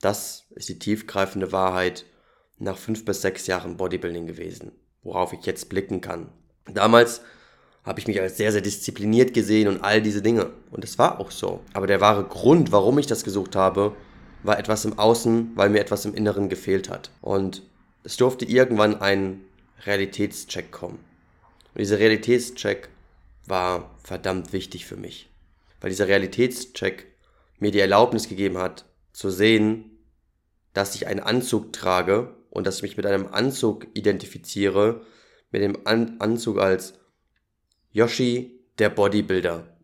Das 0.00 0.47
ist 0.50 0.68
die 0.68 0.78
tiefgreifende 0.78 1.50
Wahrheit 1.50 2.04
nach 2.59 2.76
fünf 2.76 3.04
bis 3.04 3.23
sechs 3.23 3.47
Jahren 3.47 3.76
Bodybuilding 3.76 4.26
gewesen, 4.26 4.73
worauf 5.02 5.33
ich 5.33 5.47
jetzt 5.47 5.68
blicken 5.68 6.00
kann. 6.00 6.33
Damals 6.66 7.23
habe 7.85 8.00
ich 8.00 8.07
mich 8.07 8.21
als 8.21 8.37
sehr, 8.37 8.52
sehr 8.52 8.61
diszipliniert 8.61 9.33
gesehen 9.33 9.68
und 9.68 9.83
all 9.83 10.02
diese 10.02 10.21
Dinge. 10.21 10.50
Und 10.71 10.85
es 10.85 10.99
war 10.99 11.21
auch 11.21 11.30
so. 11.30 11.61
Aber 11.73 11.87
der 11.87 12.00
wahre 12.00 12.25
Grund, 12.25 12.71
warum 12.71 12.99
ich 12.99 13.07
das 13.07 13.25
gesucht 13.25 13.57
habe, 13.57 13.97
war 14.42 14.59
etwas 14.59 14.85
im 14.85 14.99
Außen, 14.99 15.52
weil 15.54 15.71
mir 15.71 15.80
etwas 15.80 16.04
im 16.04 16.14
Inneren 16.14 16.49
gefehlt 16.49 16.90
hat. 16.90 17.11
Und 17.23 17.62
es 18.04 18.16
durfte 18.16 18.45
irgendwann 18.45 19.00
ein 19.00 19.40
Realitätscheck 19.87 20.71
kommen. 20.71 20.99
Und 21.75 21.80
dieser 21.80 21.99
Realitätscheck 21.99 22.88
war 23.48 23.96
verdammt 24.02 24.52
wichtig 24.52 24.86
für 24.86 24.96
mich, 24.96 25.30
weil 25.80 25.90
dieser 25.90 26.08
Realitätscheck 26.08 27.06
mir 27.58 27.70
die 27.70 27.80
Erlaubnis 27.80 28.28
gegeben 28.28 28.58
hat, 28.58 28.84
zu 29.12 29.30
sehen, 29.30 29.98
dass 30.74 30.94
ich 30.94 31.06
einen 31.06 31.20
Anzug 31.20 31.72
trage 31.72 32.36
und 32.50 32.66
dass 32.66 32.76
ich 32.76 32.82
mich 32.82 32.96
mit 32.96 33.06
einem 33.06 33.26
Anzug 33.26 33.86
identifiziere, 33.94 35.02
mit 35.50 35.62
dem 35.62 35.86
An 35.86 36.16
Anzug 36.20 36.58
als 36.58 36.94
Yoshi, 37.90 38.60
der 38.78 38.90
Bodybuilder. 38.90 39.76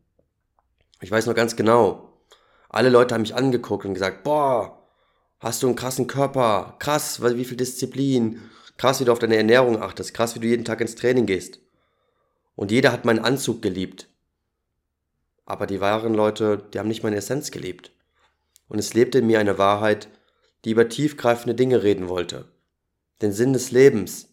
Ich 1.00 1.10
weiß 1.10 1.26
noch 1.26 1.34
ganz 1.34 1.56
genau, 1.56 2.20
alle 2.68 2.90
Leute 2.90 3.14
haben 3.14 3.22
mich 3.22 3.34
angeguckt 3.34 3.84
und 3.84 3.94
gesagt, 3.94 4.24
boah, 4.24 4.88
hast 5.40 5.62
du 5.62 5.66
einen 5.66 5.76
krassen 5.76 6.06
Körper, 6.06 6.76
krass, 6.78 7.20
wie 7.22 7.44
viel 7.44 7.56
Disziplin, 7.56 8.40
krass, 8.76 9.00
wie 9.00 9.04
du 9.04 9.12
auf 9.12 9.18
deine 9.18 9.36
Ernährung 9.36 9.80
achtest, 9.80 10.14
krass, 10.14 10.34
wie 10.34 10.40
du 10.40 10.46
jeden 10.46 10.64
Tag 10.64 10.80
ins 10.80 10.94
Training 10.94 11.26
gehst. 11.26 11.58
Und 12.56 12.70
jeder 12.70 12.92
hat 12.92 13.04
meinen 13.04 13.24
Anzug 13.24 13.62
geliebt. 13.62 14.08
Aber 15.44 15.66
die 15.66 15.80
wahren 15.80 16.14
Leute, 16.14 16.64
die 16.72 16.78
haben 16.78 16.88
nicht 16.88 17.02
meine 17.02 17.16
Essenz 17.16 17.50
geliebt. 17.50 17.92
Und 18.68 18.78
es 18.78 18.94
lebte 18.94 19.18
in 19.18 19.26
mir 19.26 19.40
eine 19.40 19.58
Wahrheit, 19.58 20.08
die 20.64 20.70
über 20.70 20.88
tiefgreifende 20.88 21.54
Dinge 21.54 21.82
reden 21.82 22.08
wollte. 22.08 22.48
Den 23.20 23.32
Sinn 23.32 23.52
des 23.52 23.70
Lebens. 23.70 24.28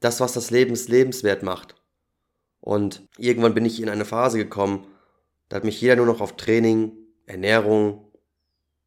Das, 0.00 0.20
was 0.20 0.32
das 0.32 0.50
Leben 0.50 0.74
lebenswert 0.86 1.42
macht. 1.42 1.74
Und 2.60 3.02
irgendwann 3.18 3.54
bin 3.54 3.64
ich 3.64 3.80
in 3.80 3.88
eine 3.88 4.04
Phase 4.04 4.38
gekommen, 4.38 4.86
da 5.48 5.56
hat 5.56 5.64
mich 5.64 5.80
jeder 5.80 5.96
nur 5.96 6.06
noch 6.06 6.20
auf 6.20 6.36
Training, 6.36 6.92
Ernährung 7.26 8.10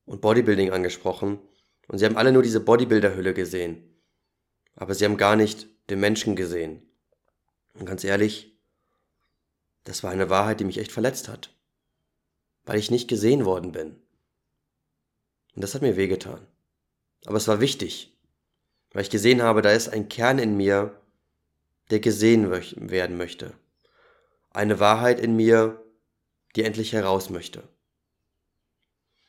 und 0.05 0.21
Bodybuilding 0.21 0.71
angesprochen. 0.71 1.39
Und 1.87 1.99
sie 1.99 2.05
haben 2.05 2.17
alle 2.17 2.31
nur 2.31 2.41
diese 2.41 2.59
Bodybuilder-Hülle 2.59 3.33
gesehen. 3.33 3.83
Aber 4.75 4.95
sie 4.95 5.05
haben 5.05 5.17
gar 5.17 5.35
nicht 5.35 5.67
den 5.89 5.99
Menschen 5.99 6.35
gesehen. 6.35 6.81
Und 7.75 7.85
ganz 7.85 8.03
ehrlich, 8.03 8.57
das 9.83 10.03
war 10.03 10.11
eine 10.11 10.29
Wahrheit, 10.29 10.59
die 10.59 10.65
mich 10.65 10.77
echt 10.77 10.91
verletzt 10.91 11.27
hat. 11.27 11.53
Weil 12.65 12.79
ich 12.79 12.89
nicht 12.89 13.07
gesehen 13.07 13.45
worden 13.45 13.71
bin. 13.71 13.95
Und 15.55 15.61
das 15.63 15.75
hat 15.75 15.81
mir 15.81 15.95
wehgetan. 15.95 16.45
Aber 17.25 17.37
es 17.37 17.47
war 17.47 17.59
wichtig, 17.59 18.15
weil 18.91 19.03
ich 19.03 19.09
gesehen 19.09 19.41
habe, 19.41 19.61
da 19.61 19.71
ist 19.71 19.89
ein 19.89 20.09
Kern 20.09 20.39
in 20.39 20.57
mir, 20.57 20.99
der 21.89 21.99
gesehen 21.99 22.49
werden 22.49 23.17
möchte. 23.17 23.53
Eine 24.51 24.79
Wahrheit 24.79 25.19
in 25.19 25.35
mir, 25.35 25.83
die 26.55 26.63
endlich 26.63 26.93
heraus 26.93 27.29
möchte. 27.29 27.67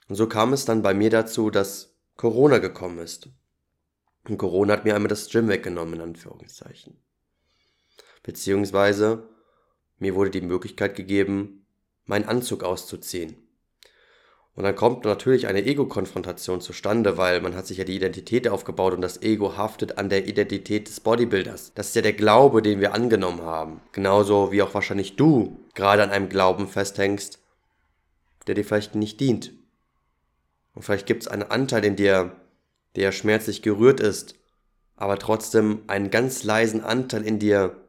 Und 0.09 0.15
so 0.15 0.29
kam 0.29 0.53
es 0.53 0.65
dann 0.65 0.83
bei 0.83 0.95
mir 0.95 1.11
dazu, 1.11 1.51
dass 1.51 1.95
Corona 2.17 2.59
gekommen 2.59 2.99
ist. 2.99 3.29
Und 4.29 4.39
Corona 4.39 4.75
hat 4.75 4.85
mir 4.85 4.95
einmal 4.95 5.09
das 5.09 5.29
Gym 5.29 5.49
weggenommen, 5.49 5.95
in 5.95 6.01
Anführungszeichen. 6.01 6.97
Beziehungsweise 8.27 9.23
mir 9.99 10.17
wurde 10.17 10.31
die 10.31 10.41
Möglichkeit 10.41 10.97
gegeben, 10.97 11.65
meinen 12.07 12.29
Anzug 12.29 12.65
auszuziehen. 12.65 13.37
Und 14.57 14.65
dann 14.65 14.75
kommt 14.75 15.05
natürlich 15.05 15.47
eine 15.47 15.65
Ego-Konfrontation 15.65 16.61
zustande, 16.61 17.19
weil 17.19 17.41
man 17.41 17.55
hat 17.55 17.69
sich 17.69 17.79
ja 17.79 17.85
die 17.85 17.95
Identität 17.95 18.49
aufgebaut 18.49 18.95
und 18.95 19.01
das 19.01 19.23
Ego 19.23 19.57
haftet 19.57 19.97
an 19.99 20.09
der 20.09 20.27
Identität 20.27 20.89
des 20.89 20.99
Bodybuilders. 20.99 21.73
Das 21.75 21.89
ist 21.89 21.95
ja 21.95 22.03
der 22.03 22.15
Glaube, 22.15 22.63
den 22.63 22.81
wir 22.81 22.95
angenommen 22.95 23.43
haben. 23.43 23.81
Genauso 23.93 24.51
wie 24.51 24.63
auch 24.63 24.75
wahrscheinlich 24.75 25.15
du 25.15 25.61
gerade 25.75 26.03
an 26.03 26.11
einem 26.11 26.29
Glauben 26.29 26.67
festhängst, 26.67 27.39
der 28.49 28.57
dir 28.57 28.65
vielleicht 28.65 28.97
nicht 28.97 29.21
dient. 29.21 29.53
Und 30.75 30.83
vielleicht 30.83 31.07
gibt 31.07 31.23
es 31.23 31.29
einen 31.29 31.45
Anteil 31.45 31.85
in 31.85 31.95
dir, 31.95 32.33
der 32.97 33.13
schmerzlich 33.13 33.63
gerührt 33.63 34.01
ist, 34.01 34.35
aber 34.97 35.19
trotzdem 35.19 35.83
einen 35.87 36.11
ganz 36.11 36.43
leisen 36.43 36.83
Anteil 36.83 37.23
in 37.23 37.39
dir, 37.39 37.86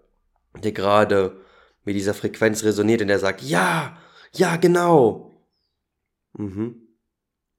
der 0.64 0.72
gerade 0.72 1.40
mit 1.84 1.96
dieser 1.96 2.14
Frequenz 2.14 2.64
resoniert 2.64 3.02
und 3.02 3.08
der 3.08 3.20
sagt, 3.20 3.42
ja, 3.42 3.98
ja, 4.34 4.58
genau, 4.58 5.28
Mhm. 6.38 6.88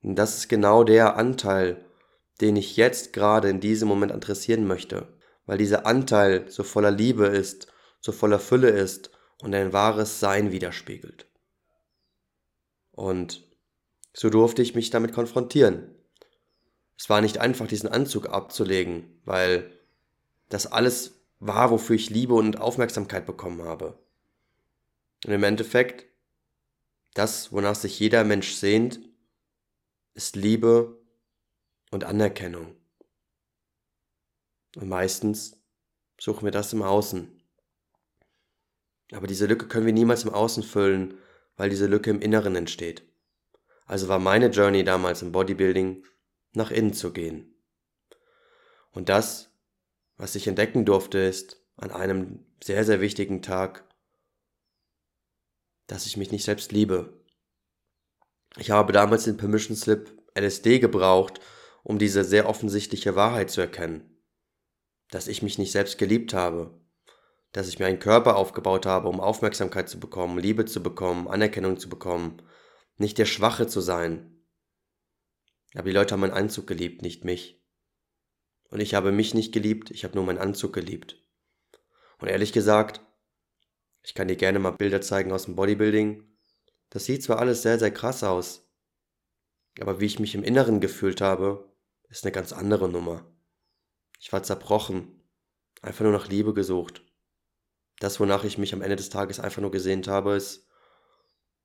Und 0.03 0.17
das 0.17 0.39
ist 0.39 0.49
genau 0.49 0.85
der 0.85 1.17
Anteil, 1.17 1.85
den 2.41 2.57
ich 2.57 2.77
jetzt 2.77 3.13
gerade 3.13 3.51
in 3.51 3.61
diesem 3.61 3.89
Moment 3.89 4.13
adressieren 4.13 4.67
möchte, 4.67 5.09
weil 5.45 5.59
dieser 5.59 5.87
Anteil 5.87 6.49
so 6.49 6.63
voller 6.63 6.93
Liebe 6.93 7.27
ist, 7.27 7.67
so 8.01 8.13
voller 8.13 8.39
Fülle 8.39 8.71
ist 8.71 9.11
und 9.43 9.55
ein 9.55 9.73
wahres 9.73 10.21
Sein 10.21 10.53
widerspiegelt. 10.53 11.27
Und 12.93 13.47
so 14.13 14.31
durfte 14.31 14.63
ich 14.63 14.75
mich 14.75 14.91
damit 14.91 15.13
konfrontieren. 15.13 15.95
Es 16.97 17.11
war 17.11 17.21
nicht 17.21 17.39
einfach, 17.39 17.67
diesen 17.67 17.89
Anzug 17.89 18.29
abzulegen, 18.29 19.21
weil 19.25 19.73
das 20.49 20.67
alles 20.67 21.18
war, 21.41 21.71
wofür 21.71 21.97
ich 21.97 22.11
Liebe 22.11 22.35
und 22.35 22.61
Aufmerksamkeit 22.61 23.27
bekommen 23.27 23.63
habe. 23.63 23.99
Und 25.25 25.33
im 25.33 25.43
Endeffekt 25.43 26.09
das, 27.19 27.53
wonach 27.53 27.75
sich 27.75 27.99
jeder 27.99 28.23
Mensch 28.23 28.55
sehnt, 28.55 29.01
ist 30.15 30.37
Liebe 30.37 31.01
und 31.91 32.05
Anerkennung. 32.05 32.77
Und 34.77 34.89
meistens 34.89 35.61
suchen 36.21 36.45
wir 36.45 36.53
das 36.53 36.73
im 36.73 36.83
Außen. 36.83 37.43
Aber 39.13 39.27
diese 39.27 39.47
Lücke 39.47 39.67
können 39.67 39.87
wir 39.87 39.93
niemals 39.93 40.25
im 40.25 40.31
Außen 40.31 40.63
füllen, 40.63 41.19
weil 41.57 41.71
diese 41.71 41.87
Lücke 41.87 42.11
im 42.11 42.21
Inneren 42.21 42.55
entsteht. 42.55 43.03
Also 43.87 44.07
war 44.07 44.19
meine 44.19 44.49
Journey 44.49 44.85
damals 44.85 45.23
im 45.23 45.33
Bodybuilding, 45.33 46.05
nach 46.53 46.71
innen 46.71 46.93
zu 46.93 47.13
gehen. 47.13 47.55
Und 48.93 49.09
das, 49.09 49.48
was 50.19 50.35
ich 50.35 50.47
entdecken 50.47 50.85
durfte, 50.85 51.19
ist 51.19 51.65
an 51.77 51.91
einem 51.91 52.45
sehr, 52.63 52.85
sehr 52.85 53.01
wichtigen 53.01 53.41
Tag, 53.41 53.89
dass 55.87 56.07
ich 56.07 56.17
mich 56.17 56.33
nicht 56.33 56.45
selbst 56.45 56.73
liebe. 56.73 57.25
Ich 58.57 58.71
habe 58.71 58.93
damals 58.93 59.25
den 59.25 59.37
Permission 59.37 59.77
Slip 59.77 60.13
LSD 60.35 60.81
gebraucht, 60.81 61.41
um 61.85 61.99
diese 61.99 62.25
sehr 62.25 62.49
offensichtliche 62.49 63.17
Wahrheit 63.17 63.51
zu 63.51 63.61
erkennen. 63.61 64.23
Dass 65.11 65.29
ich 65.29 65.43
mich 65.43 65.57
nicht 65.57 65.73
selbst 65.73 65.97
geliebt 65.97 66.35
habe. 66.35 66.79
Dass 67.53 67.69
ich 67.69 67.79
mir 67.79 67.87
einen 67.87 68.01
Körper 68.01 68.37
aufgebaut 68.37 68.85
habe, 68.85 69.09
um 69.09 69.21
Aufmerksamkeit 69.21 69.89
zu 69.89 69.99
bekommen, 70.01 70.39
Liebe 70.39 70.67
zu 70.67 70.83
bekommen, 70.83 71.29
Anerkennung 71.29 71.79
zu 71.79 71.89
bekommen. 71.89 72.43
Nicht 72.97 73.17
der 73.17 73.25
Schwache 73.25 73.69
zu 73.69 73.81
sein. 73.81 74.45
Aber 75.75 75.85
die 75.85 75.95
Leute 75.95 76.13
haben 76.13 76.21
meinen 76.21 76.33
Anzug 76.33 76.67
geliebt, 76.67 77.03
nicht 77.03 77.25
mich. 77.25 77.58
Und 78.71 78.81
ich 78.81 78.95
habe 78.95 79.13
mich 79.13 79.35
nicht 79.35 79.53
geliebt, 79.53 79.91
ich 79.91 80.05
habe 80.05 80.15
nur 80.15 80.25
meinen 80.25 80.39
Anzug 80.39 80.73
geliebt. 80.73 81.23
Und 82.19 82.29
ehrlich 82.29 82.53
gesagt, 82.53 83.01
ich 84.03 84.15
kann 84.15 84.29
dir 84.29 84.37
gerne 84.37 84.59
mal 84.59 84.73
Bilder 84.73 85.01
zeigen 85.01 85.33
aus 85.33 85.45
dem 85.45 85.57
Bodybuilding. 85.57 86.25
Das 86.91 87.05
sieht 87.05 87.23
zwar 87.23 87.39
alles 87.39 87.63
sehr, 87.63 87.79
sehr 87.79 87.91
krass 87.91 88.25
aus, 88.25 88.69
aber 89.81 90.01
wie 90.01 90.07
ich 90.07 90.19
mich 90.19 90.35
im 90.35 90.43
Inneren 90.43 90.81
gefühlt 90.81 91.21
habe, 91.21 91.73
ist 92.09 92.25
eine 92.25 92.33
ganz 92.33 92.53
andere 92.53 92.89
Nummer. 92.89 93.31
Ich 94.19 94.33
war 94.33 94.43
zerbrochen, 94.43 95.23
einfach 95.83 96.05
nur 96.05 96.13
nach 96.13 96.29
Liebe 96.29 96.55
gesucht. 96.55 97.05
Das, 98.01 98.19
wonach 98.21 98.45
ich 98.45 98.59
mich 98.59 98.73
am 98.73 98.83
Ende 98.83 98.97
des 98.97 99.11
Tages 99.11 99.41
einfach 99.41 99.61
nur 99.63 99.71
gesehnt 99.71 100.09
habe, 100.09 100.35
ist 100.35 100.67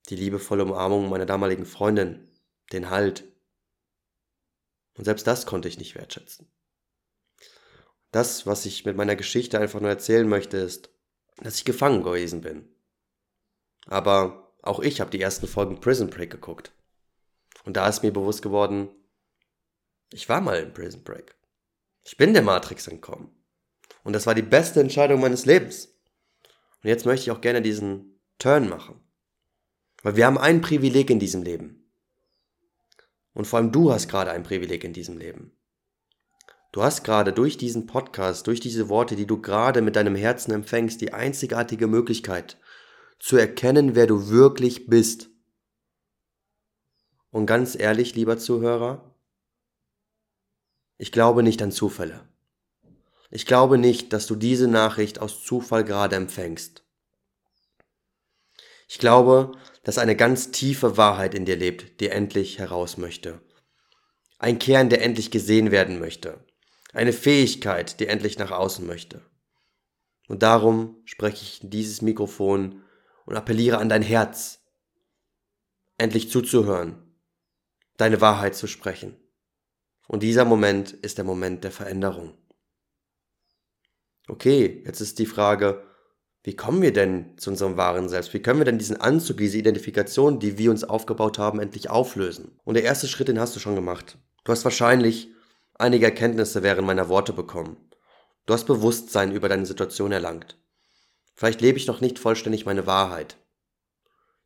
die 0.09 0.15
liebevolle 0.15 0.63
Umarmung 0.63 1.09
meiner 1.09 1.25
damaligen 1.25 1.65
Freundin, 1.65 2.31
den 2.71 2.89
Halt. 2.89 3.31
Und 4.95 5.05
selbst 5.05 5.25
das 5.25 5.45
konnte 5.45 5.67
ich 5.67 5.77
nicht 5.77 5.95
wertschätzen. 5.95 6.51
Das, 8.13 8.45
was 8.45 8.67
ich 8.67 8.85
mit 8.85 8.95
meiner 8.95 9.15
Geschichte 9.15 9.59
einfach 9.59 9.81
nur 9.81 9.89
erzählen 9.89 10.29
möchte, 10.29 10.57
ist, 10.57 10.91
dass 11.37 11.57
ich 11.57 11.65
gefangen 11.65 12.03
gewesen 12.03 12.41
bin. 12.41 12.69
Aber 13.87 14.53
auch 14.61 14.79
ich 14.79 15.01
habe 15.01 15.09
die 15.09 15.19
ersten 15.19 15.47
Folgen 15.47 15.81
Prison 15.81 16.11
Break 16.11 16.29
geguckt. 16.29 16.71
Und 17.65 17.75
da 17.75 17.89
ist 17.89 18.03
mir 18.03 18.13
bewusst 18.13 18.43
geworden, 18.43 18.89
ich 20.11 20.29
war 20.29 20.41
mal 20.41 20.59
in 20.59 20.75
Prison 20.75 21.03
Break. 21.03 21.35
Ich 22.03 22.15
bin 22.15 22.33
der 22.33 22.43
Matrix 22.43 22.87
entkommen. 22.87 23.31
Und 24.03 24.13
das 24.13 24.27
war 24.27 24.35
die 24.35 24.43
beste 24.43 24.79
Entscheidung 24.79 25.19
meines 25.19 25.47
Lebens. 25.47 25.87
Und 26.83 26.89
jetzt 26.89 27.07
möchte 27.07 27.23
ich 27.23 27.31
auch 27.31 27.41
gerne 27.41 27.63
diesen 27.63 28.21
Turn 28.37 28.69
machen. 28.69 29.01
Weil 30.03 30.17
wir 30.17 30.27
haben 30.27 30.37
ein 30.37 30.61
Privileg 30.61 31.09
in 31.09 31.19
diesem 31.19 31.41
Leben. 31.41 31.91
Und 33.33 33.47
vor 33.47 33.57
allem 33.57 33.71
du 33.71 33.91
hast 33.91 34.07
gerade 34.07 34.29
ein 34.29 34.43
Privileg 34.43 34.83
in 34.83 34.93
diesem 34.93 35.17
Leben. 35.17 35.57
Du 36.73 36.81
hast 36.81 37.03
gerade 37.03 37.33
durch 37.33 37.55
diesen 37.57 37.85
Podcast, 37.85 38.47
durch 38.47 38.59
diese 38.59 38.89
Worte, 38.89 39.15
die 39.15 39.27
du 39.27 39.39
gerade 39.39 39.83
mit 39.83 39.95
deinem 39.95 40.15
Herzen 40.15 40.51
empfängst, 40.51 40.99
die 41.01 41.13
einzigartige 41.13 41.85
Möglichkeit 41.85 42.57
zu 43.19 43.37
erkennen, 43.37 43.93
wer 43.93 44.07
du 44.07 44.29
wirklich 44.29 44.87
bist. 44.87 45.29
Und 47.29 47.45
ganz 47.45 47.79
ehrlich, 47.79 48.15
lieber 48.15 48.39
Zuhörer, 48.39 49.15
ich 50.97 51.11
glaube 51.11 51.43
nicht 51.43 51.61
an 51.61 51.71
Zufälle. 51.71 52.27
Ich 53.29 53.45
glaube 53.45 53.77
nicht, 53.77 54.11
dass 54.11 54.25
du 54.25 54.35
diese 54.35 54.67
Nachricht 54.67 55.19
aus 55.19 55.43
Zufall 55.43 55.83
gerade 55.83 56.15
empfängst. 56.15 56.83
Ich 58.87 58.97
glaube, 58.97 59.51
dass 59.83 59.99
eine 59.99 60.15
ganz 60.15 60.49
tiefe 60.49 60.97
Wahrheit 60.97 61.35
in 61.35 61.45
dir 61.45 61.55
lebt, 61.55 61.99
die 61.99 62.09
endlich 62.09 62.57
heraus 62.57 62.97
möchte. 62.97 63.41
Ein 64.39 64.57
Kern, 64.57 64.89
der 64.89 65.03
endlich 65.03 65.29
gesehen 65.29 65.69
werden 65.69 65.99
möchte 65.99 66.43
eine 66.93 67.13
Fähigkeit, 67.13 67.99
die 67.99 68.07
endlich 68.07 68.37
nach 68.37 68.51
außen 68.51 68.85
möchte. 68.85 69.21
Und 70.27 70.43
darum 70.43 71.01
spreche 71.05 71.43
ich 71.43 71.63
in 71.63 71.69
dieses 71.69 72.01
Mikrofon 72.01 72.83
und 73.25 73.35
appelliere 73.35 73.79
an 73.79 73.89
dein 73.89 74.01
Herz, 74.01 74.61
endlich 75.97 76.29
zuzuhören, 76.29 77.15
deine 77.97 78.21
Wahrheit 78.21 78.55
zu 78.55 78.67
sprechen. 78.67 79.17
Und 80.07 80.23
dieser 80.23 80.45
Moment 80.45 80.91
ist 80.91 81.17
der 81.17 81.25
Moment 81.25 81.63
der 81.63 81.71
Veränderung. 81.71 82.37
Okay, 84.27 84.83
jetzt 84.85 85.01
ist 85.01 85.19
die 85.19 85.25
Frage, 85.25 85.83
wie 86.43 86.55
kommen 86.55 86.81
wir 86.81 86.91
denn 86.91 87.37
zu 87.37 87.49
unserem 87.49 87.77
wahren 87.77 88.09
Selbst? 88.09 88.33
Wie 88.33 88.41
können 88.41 88.59
wir 88.59 88.65
denn 88.65 88.77
diesen 88.77 88.99
Anzug, 88.99 89.37
diese 89.37 89.57
Identifikation, 89.57 90.39
die 90.39 90.57
wir 90.57 90.71
uns 90.71 90.83
aufgebaut 90.83 91.39
haben, 91.39 91.59
endlich 91.59 91.89
auflösen? 91.89 92.59
Und 92.65 92.75
der 92.75 92.83
erste 92.83 93.07
Schritt, 93.07 93.29
den 93.29 93.39
hast 93.39 93.55
du 93.55 93.59
schon 93.59 93.75
gemacht. 93.75 94.17
Du 94.43 94.51
hast 94.51 94.65
wahrscheinlich 94.65 95.32
einige 95.83 96.05
Erkenntnisse 96.05 96.63
während 96.63 96.87
meiner 96.87 97.09
Worte 97.09 97.33
bekommen. 97.33 97.77
Du 98.45 98.53
hast 98.53 98.65
Bewusstsein 98.65 99.31
über 99.31 99.49
deine 99.49 99.65
Situation 99.65 100.11
erlangt. 100.11 100.57
Vielleicht 101.35 101.61
lebe 101.61 101.77
ich 101.77 101.87
noch 101.87 102.01
nicht 102.01 102.19
vollständig 102.19 102.65
meine 102.65 102.87
Wahrheit. 102.87 103.37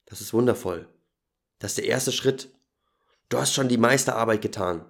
Das 0.05 0.19
ist 0.19 0.33
wundervoll. 0.33 0.89
Das 1.59 1.71
ist 1.71 1.77
der 1.77 1.85
erste 1.85 2.11
Schritt. 2.11 2.49
Du 3.29 3.37
hast 3.37 3.53
schon 3.53 3.67
die 3.67 3.77
meiste 3.77 4.15
Arbeit 4.15 4.41
getan. 4.41 4.85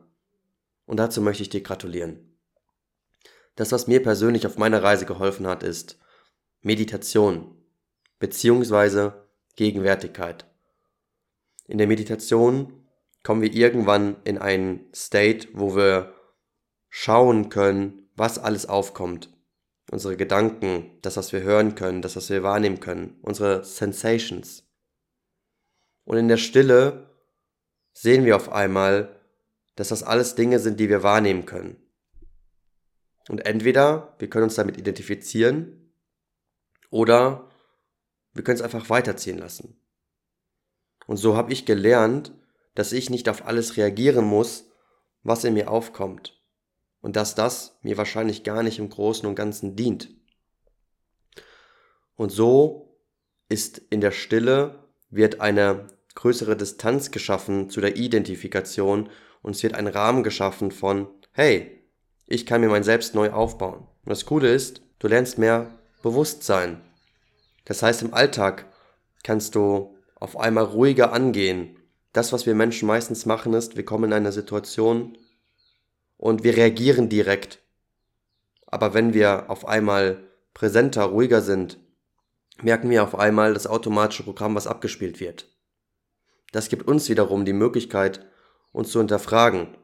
Und 0.85 0.97
dazu 0.97 1.21
möchte 1.21 1.43
ich 1.43 1.49
dir 1.49 1.61
gratulieren. 1.61 2.39
Das, 3.55 3.71
was 3.71 3.87
mir 3.87 4.01
persönlich 4.01 4.45
auf 4.47 4.57
meiner 4.57 4.81
Reise 4.81 5.05
geholfen 5.05 5.47
hat, 5.47 5.63
ist 5.63 5.99
Meditation 6.61 7.61
beziehungsweise 8.19 9.27
Gegenwärtigkeit. 9.55 10.45
In 11.67 11.77
der 11.77 11.87
Meditation 11.87 12.87
kommen 13.23 13.41
wir 13.41 13.53
irgendwann 13.53 14.15
in 14.23 14.37
einen 14.37 14.85
State, 14.93 15.49
wo 15.53 15.75
wir 15.75 16.16
schauen 16.99 17.49
können, 17.49 18.09
was 18.15 18.39
alles 18.39 18.65
aufkommt. 18.65 19.31
Unsere 19.91 20.17
Gedanken, 20.17 20.97
das, 21.03 21.15
was 21.15 21.31
wir 21.31 21.43
hören 21.43 21.75
können, 21.75 22.01
das, 22.01 22.15
was 22.15 22.31
wir 22.31 22.41
wahrnehmen 22.41 22.79
können, 22.79 23.19
unsere 23.21 23.63
Sensations. 23.63 24.63
Und 26.05 26.17
in 26.17 26.27
der 26.27 26.37
Stille 26.37 27.15
sehen 27.93 28.25
wir 28.25 28.35
auf 28.35 28.51
einmal, 28.51 29.15
dass 29.75 29.89
das 29.89 30.01
alles 30.01 30.33
Dinge 30.33 30.57
sind, 30.57 30.79
die 30.79 30.89
wir 30.89 31.03
wahrnehmen 31.03 31.45
können. 31.45 31.77
Und 33.29 33.45
entweder 33.45 34.15
wir 34.17 34.27
können 34.27 34.45
uns 34.45 34.55
damit 34.55 34.77
identifizieren 34.77 35.93
oder 36.89 37.47
wir 38.33 38.43
können 38.43 38.57
es 38.57 38.63
einfach 38.63 38.89
weiterziehen 38.89 39.37
lassen. 39.37 39.79
Und 41.05 41.17
so 41.17 41.37
habe 41.37 41.53
ich 41.53 41.67
gelernt, 41.67 42.33
dass 42.73 42.91
ich 42.91 43.11
nicht 43.11 43.29
auf 43.29 43.45
alles 43.45 43.77
reagieren 43.77 44.25
muss, 44.25 44.65
was 45.21 45.43
in 45.43 45.53
mir 45.53 45.69
aufkommt. 45.69 46.36
Und 47.07 47.15
dass 47.15 47.35
das 47.35 47.77
mir 47.83 47.95
wahrscheinlich 47.95 48.43
gar 48.43 48.63
nicht 48.63 48.79
im 48.79 48.89
Großen 48.89 49.25
und 49.29 49.35
Ganzen 49.35 49.77
dient. 49.77 50.09
Und 52.17 52.33
so 52.33 52.99
ist 53.47 53.77
in 53.77 54.01
der 54.01 54.11
Stille 54.11 54.83
wird 55.09 55.39
eine 55.39 55.87
größere 56.15 56.57
Distanz 56.57 57.09
geschaffen 57.11 57.69
zu 57.69 57.79
der 57.79 57.95
Identifikation 57.95 59.09
und 59.41 59.55
es 59.55 59.63
wird 59.63 59.75
ein 59.75 59.87
Rahmen 59.87 60.21
geschaffen 60.21 60.69
von, 60.69 61.07
hey, 61.31 61.81
ich 62.25 62.45
kann 62.45 62.59
mir 62.59 62.67
mein 62.67 62.83
Selbst 62.83 63.15
neu 63.15 63.31
aufbauen. 63.31 63.87
Und 64.03 64.09
das 64.09 64.25
Coole 64.25 64.53
ist, 64.53 64.81
du 64.99 65.07
lernst 65.07 65.37
mehr 65.37 65.79
Bewusstsein. 66.03 66.81
Das 67.63 67.83
heißt, 67.83 68.01
im 68.01 68.13
Alltag 68.13 68.65
kannst 69.23 69.55
du 69.55 69.95
auf 70.15 70.37
einmal 70.37 70.65
ruhiger 70.65 71.13
angehen. 71.13 71.77
Das, 72.11 72.33
was 72.33 72.45
wir 72.45 72.53
Menschen 72.53 72.85
meistens 72.85 73.25
machen, 73.25 73.53
ist, 73.53 73.77
wir 73.77 73.85
kommen 73.85 74.11
in 74.11 74.13
eine 74.13 74.33
Situation 74.33 75.17
und 76.17 76.43
wir 76.43 76.57
reagieren 76.57 77.09
direkt. 77.09 77.61
Aber 78.65 78.93
wenn 78.93 79.13
wir 79.13 79.49
auf 79.49 79.67
einmal 79.67 80.23
präsenter, 80.53 81.03
ruhiger 81.03 81.41
sind, 81.41 81.79
merken 82.61 82.89
wir 82.89 83.03
auf 83.03 83.15
einmal 83.15 83.53
das 83.53 83.67
automatische 83.67 84.23
Programm, 84.23 84.55
was 84.55 84.67
abgespielt 84.67 85.19
wird. 85.19 85.47
Das 86.51 86.69
gibt 86.69 86.87
uns 86.87 87.09
wiederum 87.09 87.45
die 87.45 87.53
Möglichkeit, 87.53 88.25
uns 88.71 88.91
zu 88.91 88.99
hinterfragen, 88.99 89.77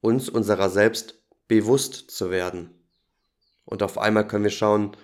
uns 0.00 0.28
unserer 0.28 0.70
selbst 0.70 1.22
bewusst 1.48 2.10
zu 2.10 2.30
werden. 2.30 2.70
Und 3.64 3.82
auf 3.82 3.98
einmal 3.98 4.26
können 4.26 4.44
wir 4.44 4.50
schauen, 4.50 4.96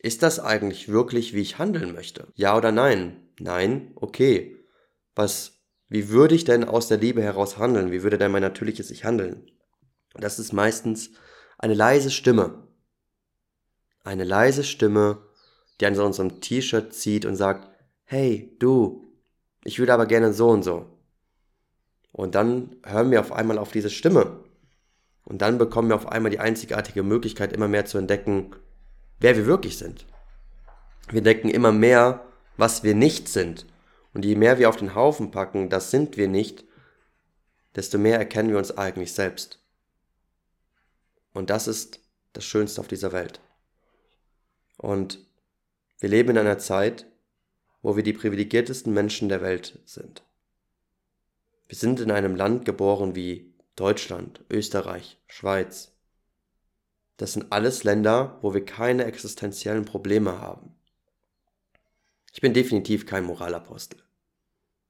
ist 0.00 0.22
das 0.22 0.38
eigentlich 0.38 0.88
wirklich, 0.88 1.34
wie 1.34 1.40
ich 1.40 1.58
handeln 1.58 1.92
möchte? 1.92 2.28
Ja 2.34 2.56
oder 2.56 2.70
nein? 2.70 3.28
Nein? 3.40 3.92
Okay. 3.96 4.56
Was, 5.14 5.58
wie 5.88 6.08
würde 6.08 6.36
ich 6.36 6.44
denn 6.44 6.64
aus 6.64 6.86
der 6.88 6.98
Liebe 6.98 7.22
heraus 7.22 7.58
handeln? 7.58 7.90
Wie 7.90 8.02
würde 8.04 8.18
denn 8.18 8.30
mein 8.30 8.42
natürliches 8.42 8.90
Ich 8.90 9.04
handeln? 9.04 9.50
Das 10.18 10.38
ist 10.38 10.52
meistens 10.52 11.10
eine 11.58 11.74
leise 11.74 12.10
Stimme. 12.10 12.66
Eine 14.04 14.24
leise 14.24 14.64
Stimme, 14.64 15.18
die 15.80 15.86
an 15.86 15.98
unserem 15.98 16.40
T-Shirt 16.40 16.92
zieht 16.92 17.24
und 17.24 17.36
sagt, 17.36 17.68
hey, 18.04 18.56
du, 18.58 19.12
ich 19.64 19.78
würde 19.78 19.94
aber 19.94 20.06
gerne 20.06 20.32
so 20.32 20.48
und 20.48 20.62
so. 20.62 20.86
Und 22.12 22.34
dann 22.34 22.76
hören 22.84 23.10
wir 23.10 23.20
auf 23.20 23.32
einmal 23.32 23.58
auf 23.58 23.70
diese 23.70 23.90
Stimme. 23.90 24.44
Und 25.24 25.42
dann 25.42 25.58
bekommen 25.58 25.88
wir 25.88 25.96
auf 25.96 26.08
einmal 26.08 26.30
die 26.30 26.40
einzigartige 26.40 27.02
Möglichkeit, 27.02 27.52
immer 27.52 27.68
mehr 27.68 27.84
zu 27.84 27.98
entdecken, 27.98 28.56
wer 29.20 29.36
wir 29.36 29.46
wirklich 29.46 29.76
sind. 29.76 30.06
Wir 31.10 31.18
entdecken 31.18 31.50
immer 31.50 31.70
mehr, 31.70 32.24
was 32.56 32.82
wir 32.82 32.94
nicht 32.94 33.28
sind. 33.28 33.66
Und 34.14 34.24
je 34.24 34.36
mehr 34.36 34.58
wir 34.58 34.68
auf 34.68 34.76
den 34.76 34.94
Haufen 34.94 35.30
packen, 35.30 35.68
das 35.68 35.90
sind 35.90 36.16
wir 36.16 36.28
nicht, 36.28 36.64
desto 37.76 37.98
mehr 37.98 38.18
erkennen 38.18 38.50
wir 38.50 38.58
uns 38.58 38.76
eigentlich 38.76 39.12
selbst. 39.12 39.60
Und 41.38 41.50
das 41.50 41.68
ist 41.68 42.00
das 42.32 42.44
Schönste 42.44 42.80
auf 42.80 42.88
dieser 42.88 43.12
Welt. 43.12 43.40
Und 44.76 45.24
wir 46.00 46.08
leben 46.08 46.30
in 46.30 46.38
einer 46.38 46.58
Zeit, 46.58 47.06
wo 47.80 47.94
wir 47.94 48.02
die 48.02 48.12
privilegiertesten 48.12 48.92
Menschen 48.92 49.28
der 49.28 49.40
Welt 49.40 49.78
sind. 49.84 50.24
Wir 51.68 51.78
sind 51.78 52.00
in 52.00 52.10
einem 52.10 52.34
Land 52.34 52.64
geboren 52.64 53.14
wie 53.14 53.54
Deutschland, 53.76 54.44
Österreich, 54.50 55.16
Schweiz. 55.28 55.92
Das 57.18 57.34
sind 57.34 57.52
alles 57.52 57.84
Länder, 57.84 58.40
wo 58.42 58.52
wir 58.52 58.64
keine 58.64 59.04
existenziellen 59.04 59.84
Probleme 59.84 60.40
haben. 60.40 60.74
Ich 62.32 62.40
bin 62.40 62.52
definitiv 62.52 63.06
kein 63.06 63.22
Moralapostel. 63.22 64.02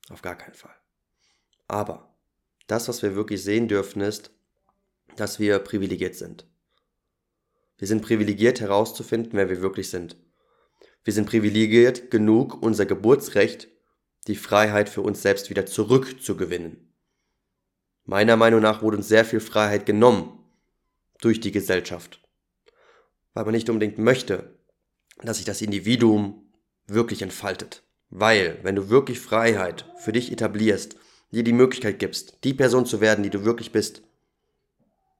Auf 0.08 0.22
gar 0.22 0.38
keinen 0.38 0.54
Fall. 0.54 0.76
Aber 1.66 2.08
das, 2.68 2.88
was 2.88 3.02
wir 3.02 3.14
wirklich 3.14 3.44
sehen 3.44 3.68
dürfen, 3.68 4.00
ist, 4.00 4.30
dass 5.16 5.38
wir 5.38 5.58
privilegiert 5.58 6.14
sind. 6.14 6.46
Wir 7.76 7.86
sind 7.88 8.02
privilegiert 8.02 8.60
herauszufinden, 8.60 9.32
wer 9.34 9.48
wir 9.48 9.62
wirklich 9.62 9.90
sind. 9.90 10.16
Wir 11.04 11.12
sind 11.12 11.26
privilegiert 11.26 12.10
genug, 12.10 12.62
unser 12.62 12.86
Geburtsrecht, 12.86 13.68
die 14.26 14.36
Freiheit 14.36 14.88
für 14.88 15.00
uns 15.00 15.22
selbst 15.22 15.48
wieder 15.48 15.64
zurückzugewinnen. 15.64 16.92
Meiner 18.04 18.36
Meinung 18.36 18.60
nach 18.60 18.82
wurde 18.82 18.96
uns 18.96 19.08
sehr 19.08 19.24
viel 19.24 19.40
Freiheit 19.40 19.86
genommen 19.86 20.44
durch 21.20 21.40
die 21.40 21.52
Gesellschaft, 21.52 22.20
weil 23.32 23.44
man 23.44 23.54
nicht 23.54 23.70
unbedingt 23.70 23.98
möchte, 23.98 24.58
dass 25.22 25.36
sich 25.36 25.46
das 25.46 25.62
Individuum 25.62 26.50
wirklich 26.86 27.22
entfaltet. 27.22 27.82
Weil, 28.10 28.58
wenn 28.62 28.76
du 28.76 28.88
wirklich 28.88 29.20
Freiheit 29.20 29.84
für 29.98 30.12
dich 30.12 30.32
etablierst, 30.32 30.96
dir 31.30 31.44
die 31.44 31.52
Möglichkeit 31.52 31.98
gibst, 31.98 32.38
die 32.44 32.54
Person 32.54 32.86
zu 32.86 33.00
werden, 33.00 33.22
die 33.22 33.30
du 33.30 33.44
wirklich 33.44 33.72
bist, 33.72 34.02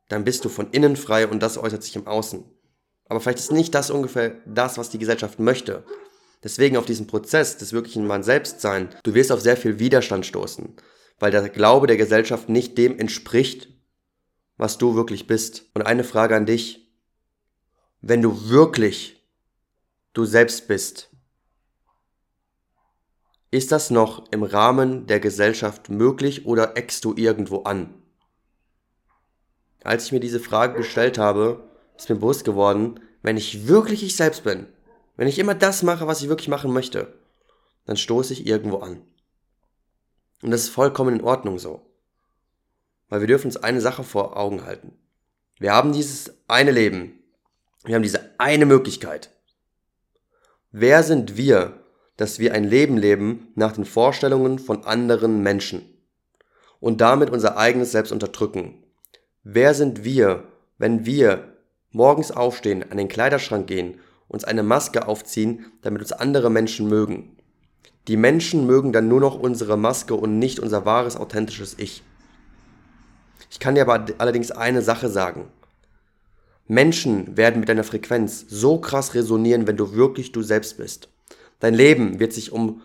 dann 0.09 0.25
bist 0.25 0.44
du 0.44 0.49
von 0.49 0.71
innen 0.71 0.97
frei 0.97 1.27
und 1.29 1.42
das 1.42 1.59
äußert 1.59 1.83
sich 1.83 1.97
im 1.97 2.07
Außen. 2.07 2.44
Aber 3.09 3.21
vielleicht 3.21 3.38
ist 3.38 3.53
nicht 3.53 3.75
das 3.75 3.90
ungefähr 3.90 4.40
das, 4.47 4.79
was 4.79 4.90
die 4.90 4.99
Gesellschaft 4.99 5.38
möchte. 5.38 5.85
Deswegen 6.42 6.77
auf 6.77 6.87
diesen 6.87 7.07
Prozess 7.07 7.57
des 7.57 7.73
wirklichen 7.73 8.07
Mann 8.07 8.23
Selbstsein, 8.23 8.90
du 9.03 9.14
wirst 9.14 9.33
auf 9.33 9.40
sehr 9.40 9.57
viel 9.57 9.79
Widerstand 9.79 10.25
stoßen, 10.27 10.75
weil 11.18 11.31
der 11.31 11.49
Glaube 11.49 11.87
der 11.87 11.97
Gesellschaft 11.97 12.49
nicht 12.49 12.79
dem 12.79 12.99
entspricht, 12.99 13.68
was 14.57 14.79
du 14.79 14.94
wirklich 14.94 15.27
bist. 15.27 15.64
Und 15.75 15.83
eine 15.83 16.05
Frage 16.05 16.37
an 16.37 16.47
dich. 16.47 16.87
Wenn 18.01 18.23
du 18.23 18.49
wirklich 18.49 19.27
du 20.12 20.25
selbst 20.25 20.68
bist, 20.68 21.11
ist 23.51 23.73
das 23.73 23.90
noch 23.90 24.31
im 24.31 24.42
Rahmen 24.42 25.07
der 25.07 25.21
Gesellschaft 25.21 25.88
möglich 25.88 26.47
oder 26.47 26.77
eckst 26.77 27.05
du 27.05 27.14
irgendwo 27.16 27.62
an? 27.62 27.97
Als 29.84 30.06
ich 30.06 30.12
mir 30.12 30.20
diese 30.20 30.40
Frage 30.40 30.76
gestellt 30.76 31.18
habe, 31.18 31.68
ist 31.96 32.08
mir 32.08 32.16
bewusst 32.16 32.44
geworden, 32.44 33.00
wenn 33.22 33.36
ich 33.36 33.68
wirklich 33.68 34.02
ich 34.02 34.16
selbst 34.16 34.44
bin, 34.44 34.66
wenn 35.16 35.28
ich 35.28 35.38
immer 35.38 35.54
das 35.54 35.82
mache, 35.82 36.06
was 36.06 36.22
ich 36.22 36.28
wirklich 36.28 36.48
machen 36.48 36.72
möchte, 36.72 37.14
dann 37.84 37.96
stoße 37.96 38.32
ich 38.32 38.46
irgendwo 38.46 38.78
an. 38.78 39.02
Und 40.42 40.50
das 40.50 40.64
ist 40.64 40.68
vollkommen 40.68 41.16
in 41.16 41.24
Ordnung 41.24 41.58
so. 41.58 41.84
Weil 43.08 43.20
wir 43.20 43.26
dürfen 43.26 43.46
uns 43.46 43.56
eine 43.56 43.80
Sache 43.80 44.04
vor 44.04 44.36
Augen 44.36 44.64
halten. 44.64 44.96
Wir 45.58 45.72
haben 45.72 45.92
dieses 45.92 46.34
eine 46.46 46.70
Leben. 46.70 47.18
Wir 47.84 47.94
haben 47.94 48.02
diese 48.02 48.30
eine 48.38 48.66
Möglichkeit. 48.66 49.30
Wer 50.70 51.02
sind 51.02 51.36
wir, 51.36 51.82
dass 52.16 52.38
wir 52.38 52.52
ein 52.52 52.64
Leben 52.64 52.96
leben 52.96 53.48
nach 53.54 53.72
den 53.72 53.84
Vorstellungen 53.84 54.58
von 54.58 54.84
anderen 54.84 55.42
Menschen 55.42 55.82
und 56.78 57.00
damit 57.00 57.30
unser 57.30 57.56
eigenes 57.56 57.90
Selbst 57.90 58.12
unterdrücken? 58.12 58.84
Wer 59.50 59.72
sind 59.72 60.04
wir, 60.04 60.44
wenn 60.76 61.06
wir 61.06 61.54
morgens 61.90 62.30
aufstehen, 62.30 62.84
an 62.90 62.98
den 62.98 63.08
Kleiderschrank 63.08 63.66
gehen, 63.66 63.98
uns 64.28 64.44
eine 64.44 64.62
Maske 64.62 65.08
aufziehen, 65.08 65.64
damit 65.80 66.02
uns 66.02 66.12
andere 66.12 66.50
Menschen 66.50 66.87
mögen. 66.87 67.34
Die 68.08 68.18
Menschen 68.18 68.66
mögen 68.66 68.92
dann 68.92 69.08
nur 69.08 69.20
noch 69.20 69.38
unsere 69.38 69.78
Maske 69.78 70.14
und 70.14 70.38
nicht 70.38 70.61
unser 70.61 70.84
wahres, 70.84 71.16
authentisches 71.16 71.76
Ich. 71.78 72.02
Ich 73.50 73.58
kann 73.58 73.74
dir 73.74 73.88
aber 73.88 74.04
allerdings 74.18 74.50
eine 74.50 74.82
Sache 74.82 75.08
sagen. 75.08 75.48
Menschen 76.66 77.38
werden 77.38 77.61
mit 77.61 77.70
deiner 77.70 77.84
Frequenz 77.84 78.44
so 78.50 78.78
krass 78.78 79.14
resonieren, 79.14 79.66
wenn 79.66 79.78
du 79.78 79.94
wirklich 79.94 80.30
du 80.30 80.42
selbst 80.42 80.76
bist. 80.76 81.08
Dein 81.58 81.72
Leben 81.72 82.20
wird 82.20 82.34
sich 82.34 82.52
um 82.52 82.82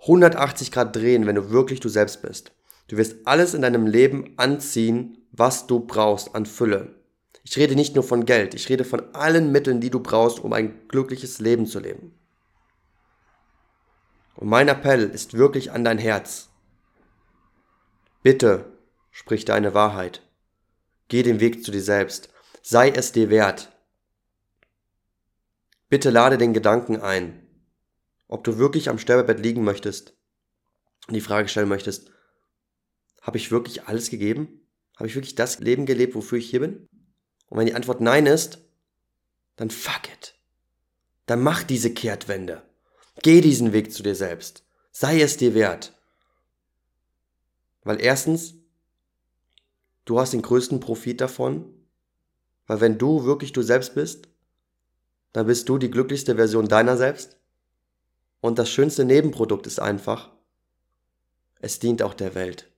180 0.00 0.72
Grad 0.72 0.94
drehen, 0.94 1.24
wenn 1.24 1.36
du 1.36 1.48
wirklich 1.48 1.80
du 1.80 1.88
selbst 1.88 2.20
bist. 2.20 2.52
Du 2.88 2.96
wirst 2.96 3.26
alles 3.26 3.54
in 3.54 3.62
deinem 3.62 3.86
Leben 3.86 4.34
anziehen, 4.36 5.26
was 5.32 5.66
du 5.66 5.80
brauchst 5.80 6.34
an 6.34 6.46
Fülle. 6.46 6.94
Ich 7.42 7.56
rede 7.56 7.74
nicht 7.74 7.94
nur 7.94 8.04
von 8.04 8.26
Geld, 8.26 8.54
ich 8.54 8.68
rede 8.68 8.84
von 8.84 9.14
allen 9.14 9.52
Mitteln, 9.52 9.80
die 9.80 9.90
du 9.90 10.00
brauchst, 10.00 10.40
um 10.40 10.52
ein 10.52 10.88
glückliches 10.88 11.38
Leben 11.38 11.66
zu 11.66 11.78
leben. 11.78 12.18
Und 14.34 14.48
mein 14.48 14.68
Appell 14.68 15.04
ist 15.04 15.34
wirklich 15.34 15.72
an 15.72 15.84
dein 15.84 15.98
Herz. 15.98 16.50
Bitte 18.22 18.72
sprich 19.10 19.44
deine 19.44 19.72
Wahrheit. 19.72 20.22
Geh 21.08 21.22
den 21.22 21.40
Weg 21.40 21.64
zu 21.64 21.70
dir 21.70 21.82
selbst. 21.82 22.28
Sei 22.62 22.90
es 22.90 23.12
dir 23.12 23.30
wert. 23.30 23.72
Bitte 25.88 26.10
lade 26.10 26.36
den 26.36 26.52
Gedanken 26.52 27.00
ein, 27.00 27.46
ob 28.26 28.42
du 28.42 28.58
wirklich 28.58 28.88
am 28.88 28.98
Sterbebett 28.98 29.38
liegen 29.38 29.62
möchtest 29.62 30.14
und 31.06 31.14
die 31.14 31.20
Frage 31.20 31.48
stellen 31.48 31.68
möchtest, 31.68 32.10
habe 33.26 33.38
ich 33.38 33.50
wirklich 33.50 33.88
alles 33.88 34.08
gegeben? 34.08 34.60
Habe 34.94 35.08
ich 35.08 35.16
wirklich 35.16 35.34
das 35.34 35.58
Leben 35.58 35.84
gelebt, 35.84 36.14
wofür 36.14 36.38
ich 36.38 36.48
hier 36.48 36.60
bin? 36.60 36.88
Und 37.48 37.58
wenn 37.58 37.66
die 37.66 37.74
Antwort 37.74 38.00
nein 38.00 38.24
ist, 38.24 38.58
dann 39.56 39.68
fuck 39.68 40.08
it. 40.12 40.36
Dann 41.26 41.42
mach 41.42 41.64
diese 41.64 41.92
Kehrtwende. 41.92 42.62
Geh 43.22 43.40
diesen 43.40 43.72
Weg 43.72 43.92
zu 43.92 44.04
dir 44.04 44.14
selbst. 44.14 44.64
Sei 44.92 45.20
es 45.20 45.36
dir 45.36 45.54
wert. 45.54 45.92
Weil 47.82 48.00
erstens, 48.00 48.54
du 50.04 50.20
hast 50.20 50.32
den 50.32 50.42
größten 50.42 50.78
Profit 50.78 51.20
davon, 51.20 51.74
weil 52.68 52.80
wenn 52.80 52.96
du 52.96 53.24
wirklich 53.24 53.52
du 53.52 53.62
selbst 53.62 53.94
bist, 53.94 54.28
dann 55.32 55.46
bist 55.46 55.68
du 55.68 55.78
die 55.78 55.90
glücklichste 55.90 56.36
Version 56.36 56.68
deiner 56.68 56.96
selbst. 56.96 57.36
Und 58.40 58.58
das 58.60 58.70
schönste 58.70 59.04
Nebenprodukt 59.04 59.66
ist 59.66 59.80
einfach, 59.80 60.30
es 61.58 61.80
dient 61.80 62.02
auch 62.02 62.14
der 62.14 62.36
Welt. 62.36 62.70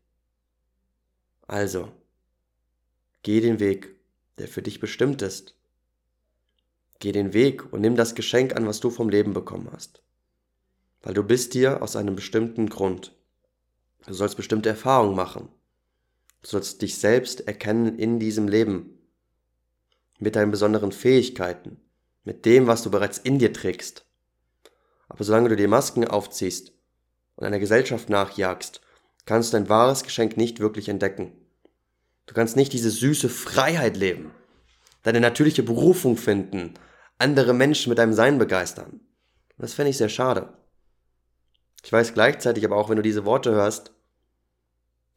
Also, 1.49 1.91
geh 3.23 3.41
den 3.41 3.59
Weg, 3.59 3.97
der 4.37 4.49
für 4.49 4.61
dich 4.61 4.81
bestimmt 4.81 5.23
ist. 5.23 5.55
Geh 6.99 7.11
den 7.11 7.33
Weg 7.33 7.73
und 7.73 7.81
nimm 7.81 7.97
das 7.97 8.15
Geschenk 8.15 8.55
an, 8.55 8.67
was 8.67 8.81
du 8.81 8.91
vom 8.91 9.09
Leben 9.09 9.33
bekommen 9.33 9.71
hast. 9.73 10.03
Weil 11.01 11.15
du 11.15 11.23
bist 11.23 11.55
hier 11.55 11.83
aus 11.83 11.97
einem 11.97 12.17
bestimmten 12.17 12.69
Grund. 12.69 13.17
Du 14.07 14.13
sollst 14.13 14.37
bestimmte 14.37 14.69
Erfahrungen 14.69 15.17
machen. 15.17 15.49
Du 16.43 16.49
sollst 16.49 16.83
dich 16.83 16.99
selbst 16.99 17.47
erkennen 17.49 17.99
in 17.99 18.19
diesem 18.19 18.47
Leben. 18.47 18.99
Mit 20.19 20.37
deinen 20.37 20.51
besonderen 20.51 20.93
Fähigkeiten. 20.93 21.81
Mit 22.25 22.45
dem, 22.45 22.67
was 22.67 22.83
du 22.83 22.91
bereits 22.91 23.17
in 23.17 23.39
dir 23.39 23.55
trägst. 23.55 24.05
Aber 25.09 25.25
solange 25.25 25.49
du 25.49 25.57
dir 25.57 25.69
Masken 25.69 26.07
aufziehst 26.07 26.73
und 27.37 27.47
einer 27.47 27.59
Gesellschaft 27.59 28.11
nachjagst, 28.11 28.83
kannst 29.29 29.55
dein 29.55 29.69
wahres 29.69 30.03
Geschenk 30.03 30.37
nicht 30.37 30.59
wirklich 30.59 30.89
entdecken. 30.89 31.33
Du 32.27 32.35
kannst 32.35 32.57
nicht 32.57 32.73
diese 32.73 32.91
süße 32.91 33.29
Freiheit 33.29 33.97
leben, 33.97 34.33
deine 35.03 35.21
natürliche 35.21 35.63
Berufung 35.63 36.17
finden, 36.17 36.75
andere 37.19 37.53
Menschen 37.53 37.91
mit 37.91 37.99
deinem 37.99 38.13
Sein 38.13 38.39
begeistern. 38.39 39.01
Das 39.57 39.75
fände 39.75 39.91
ich 39.91 39.97
sehr 39.97 40.09
schade. 40.09 40.53
Ich 41.85 41.93
weiß 41.93 42.15
gleichzeitig 42.15 42.65
aber 42.65 42.77
auch, 42.77 42.91
wenn 42.91 42.97
du 42.97 43.03
diese 43.03 43.25
Worte 43.25 43.53
hörst, 43.53 43.93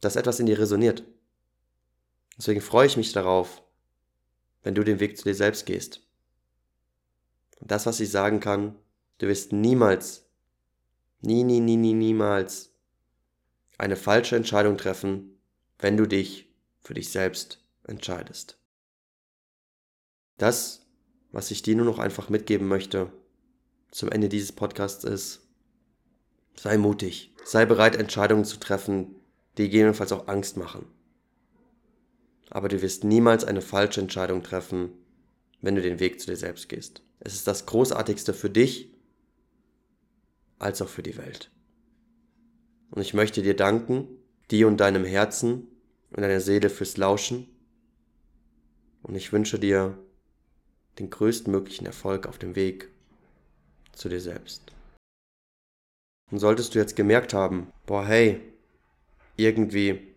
dass 0.00 0.16
etwas 0.16 0.40
in 0.40 0.46
dir 0.46 0.58
resoniert. 0.58 1.04
Deswegen 2.36 2.60
freue 2.60 2.86
ich 2.86 2.96
mich 2.96 3.12
darauf, 3.12 3.62
wenn 4.62 4.74
du 4.74 4.84
den 4.84 5.00
Weg 5.00 5.16
zu 5.16 5.24
dir 5.24 5.34
selbst 5.34 5.66
gehst. 5.66 6.00
Und 7.60 7.70
das, 7.70 7.86
was 7.86 8.00
ich 8.00 8.10
sagen 8.10 8.40
kann, 8.40 8.76
Du 9.22 9.28
wirst 9.28 9.52
niemals, 9.52 10.28
nie, 11.20 11.44
nie, 11.44 11.60
nie, 11.60 11.76
nie, 11.76 11.94
niemals 11.94 12.71
eine 13.82 13.96
falsche 13.96 14.36
Entscheidung 14.36 14.78
treffen, 14.78 15.40
wenn 15.80 15.96
du 15.96 16.06
dich 16.06 16.48
für 16.80 16.94
dich 16.94 17.10
selbst 17.10 17.64
entscheidest. 17.82 18.56
Das, 20.38 20.86
was 21.32 21.50
ich 21.50 21.62
dir 21.62 21.74
nur 21.74 21.86
noch 21.86 21.98
einfach 21.98 22.28
mitgeben 22.28 22.68
möchte 22.68 23.12
zum 23.90 24.08
Ende 24.08 24.28
dieses 24.28 24.52
Podcasts 24.52 25.04
ist, 25.04 25.40
sei 26.54 26.78
mutig, 26.78 27.34
sei 27.44 27.66
bereit, 27.66 27.96
Entscheidungen 27.96 28.44
zu 28.44 28.58
treffen, 28.58 29.16
die 29.58 29.64
gegebenenfalls 29.64 30.12
auch 30.12 30.28
Angst 30.28 30.56
machen. 30.56 30.86
Aber 32.50 32.68
du 32.68 32.80
wirst 32.82 33.02
niemals 33.02 33.44
eine 33.44 33.62
falsche 33.62 34.00
Entscheidung 34.00 34.44
treffen, 34.44 34.92
wenn 35.60 35.74
du 35.74 35.82
den 35.82 35.98
Weg 35.98 36.20
zu 36.20 36.26
dir 36.26 36.36
selbst 36.36 36.68
gehst. 36.68 37.02
Es 37.18 37.34
ist 37.34 37.46
das 37.48 37.66
Großartigste 37.66 38.32
für 38.32 38.50
dich 38.50 38.94
als 40.58 40.80
auch 40.80 40.88
für 40.88 41.02
die 41.02 41.16
Welt. 41.16 41.50
Und 42.92 43.00
ich 43.00 43.14
möchte 43.14 43.42
dir 43.42 43.56
danken, 43.56 44.06
dir 44.50 44.68
und 44.68 44.76
deinem 44.76 45.04
Herzen 45.04 45.66
und 46.10 46.20
deiner 46.20 46.40
Seele 46.40 46.68
fürs 46.68 46.98
Lauschen. 46.98 47.48
Und 49.02 49.14
ich 49.14 49.32
wünsche 49.32 49.58
dir 49.58 49.98
den 50.98 51.08
größtmöglichen 51.08 51.86
Erfolg 51.86 52.26
auf 52.26 52.38
dem 52.38 52.54
Weg 52.54 52.88
zu 53.92 54.10
dir 54.10 54.20
selbst. 54.20 54.72
Und 56.30 56.38
solltest 56.38 56.74
du 56.74 56.78
jetzt 56.78 56.94
gemerkt 56.94 57.32
haben, 57.32 57.72
boah, 57.86 58.06
hey, 58.06 58.40
irgendwie 59.36 60.14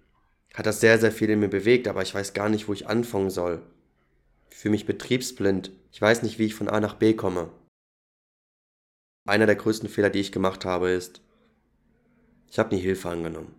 hat 0.53 0.65
das 0.65 0.81
sehr, 0.81 0.99
sehr 0.99 1.13
viel 1.13 1.29
in 1.29 1.39
mir 1.39 1.47
bewegt, 1.47 1.87
aber 1.87 2.01
ich 2.01 2.13
weiß 2.13 2.33
gar 2.33 2.49
nicht, 2.49 2.67
wo 2.67 2.73
ich 2.73 2.87
anfangen 2.87 3.29
soll. 3.29 3.61
Ich 4.49 4.57
fühle 4.57 4.73
mich 4.73 4.85
betriebsblind. 4.85 5.71
Ich 5.93 6.01
weiß 6.01 6.23
nicht, 6.23 6.39
wie 6.39 6.45
ich 6.45 6.55
von 6.55 6.67
A 6.67 6.81
nach 6.81 6.95
B 6.95 7.13
komme. 7.13 7.49
Einer 9.25 9.45
der 9.45 9.55
größten 9.55 9.87
Fehler, 9.87 10.09
die 10.09 10.19
ich 10.19 10.33
gemacht 10.33 10.65
habe, 10.65 10.91
ist, 10.91 11.21
ich 12.49 12.59
habe 12.59 12.73
nie 12.73 12.81
Hilfe 12.81 13.09
angenommen. 13.09 13.53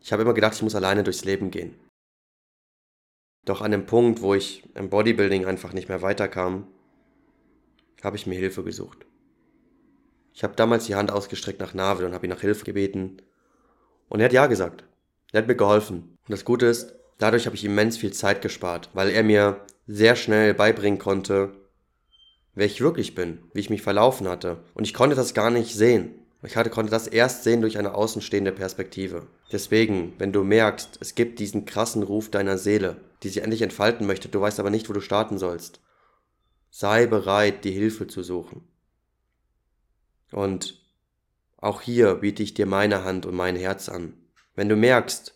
Ich 0.00 0.12
habe 0.12 0.22
immer 0.22 0.34
gedacht, 0.34 0.54
ich 0.54 0.62
muss 0.62 0.74
alleine 0.74 1.04
durchs 1.04 1.24
Leben 1.24 1.50
gehen. 1.50 1.74
Doch 3.44 3.60
an 3.60 3.70
dem 3.70 3.86
Punkt, 3.86 4.20
wo 4.22 4.34
ich 4.34 4.62
im 4.74 4.90
Bodybuilding 4.90 5.46
einfach 5.46 5.72
nicht 5.72 5.88
mehr 5.88 6.02
weiterkam, 6.02 6.66
habe 8.02 8.16
ich 8.16 8.26
mir 8.26 8.38
Hilfe 8.38 8.62
gesucht. 8.64 9.06
Ich 10.32 10.42
habe 10.42 10.54
damals 10.56 10.86
die 10.86 10.94
Hand 10.94 11.10
ausgestreckt 11.10 11.60
nach 11.60 11.74
Navel 11.74 12.06
und 12.06 12.14
habe 12.14 12.26
ihn 12.26 12.30
nach 12.30 12.40
Hilfe 12.40 12.64
gebeten. 12.64 13.20
Und 14.08 14.20
er 14.20 14.26
hat 14.26 14.32
ja 14.32 14.46
gesagt. 14.46 14.84
Er 15.32 15.42
hat 15.42 15.48
mir 15.48 15.56
geholfen. 15.56 16.16
Und 16.26 16.30
das 16.30 16.44
Gute 16.44 16.66
ist, 16.66 16.94
dadurch 17.18 17.46
habe 17.46 17.56
ich 17.56 17.64
immens 17.64 17.96
viel 17.96 18.12
Zeit 18.12 18.42
gespart, 18.42 18.90
weil 18.94 19.10
er 19.10 19.22
mir 19.22 19.64
sehr 19.86 20.16
schnell 20.16 20.54
beibringen 20.54 20.98
konnte, 20.98 21.52
wer 22.54 22.66
ich 22.66 22.80
wirklich 22.80 23.14
bin, 23.14 23.42
wie 23.52 23.60
ich 23.60 23.70
mich 23.70 23.82
verlaufen 23.82 24.28
hatte. 24.28 24.64
Und 24.74 24.84
ich 24.84 24.94
konnte 24.94 25.16
das 25.16 25.34
gar 25.34 25.50
nicht 25.50 25.74
sehen. 25.74 26.14
Ich 26.42 26.56
hatte, 26.56 26.70
konnte 26.70 26.90
das 26.90 27.06
erst 27.06 27.44
sehen 27.44 27.60
durch 27.60 27.76
eine 27.76 27.94
außenstehende 27.94 28.52
Perspektive. 28.52 29.26
Deswegen, 29.52 30.14
wenn 30.18 30.32
du 30.32 30.42
merkst, 30.42 30.98
es 31.00 31.14
gibt 31.14 31.38
diesen 31.38 31.66
krassen 31.66 32.02
Ruf 32.02 32.30
deiner 32.30 32.56
Seele, 32.56 32.96
die 33.22 33.28
sich 33.28 33.42
endlich 33.42 33.62
entfalten 33.62 34.06
möchte, 34.06 34.28
du 34.28 34.40
weißt 34.40 34.58
aber 34.58 34.70
nicht, 34.70 34.88
wo 34.88 34.94
du 34.94 35.00
starten 35.00 35.38
sollst, 35.38 35.80
sei 36.70 37.06
bereit, 37.06 37.64
die 37.64 37.72
Hilfe 37.72 38.06
zu 38.06 38.22
suchen. 38.22 38.66
Und 40.32 40.80
auch 41.58 41.82
hier 41.82 42.14
biete 42.14 42.42
ich 42.42 42.54
dir 42.54 42.66
meine 42.66 43.04
Hand 43.04 43.26
und 43.26 43.34
mein 43.34 43.56
Herz 43.56 43.90
an. 43.90 44.14
Wenn 44.54 44.70
du 44.70 44.76
merkst, 44.76 45.34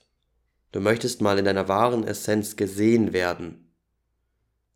du 0.73 0.81
möchtest 0.81 1.21
mal 1.21 1.39
in 1.39 1.45
deiner 1.45 1.69
wahren 1.69 2.05
Essenz 2.05 2.57
gesehen 2.57 3.13
werden, 3.13 3.73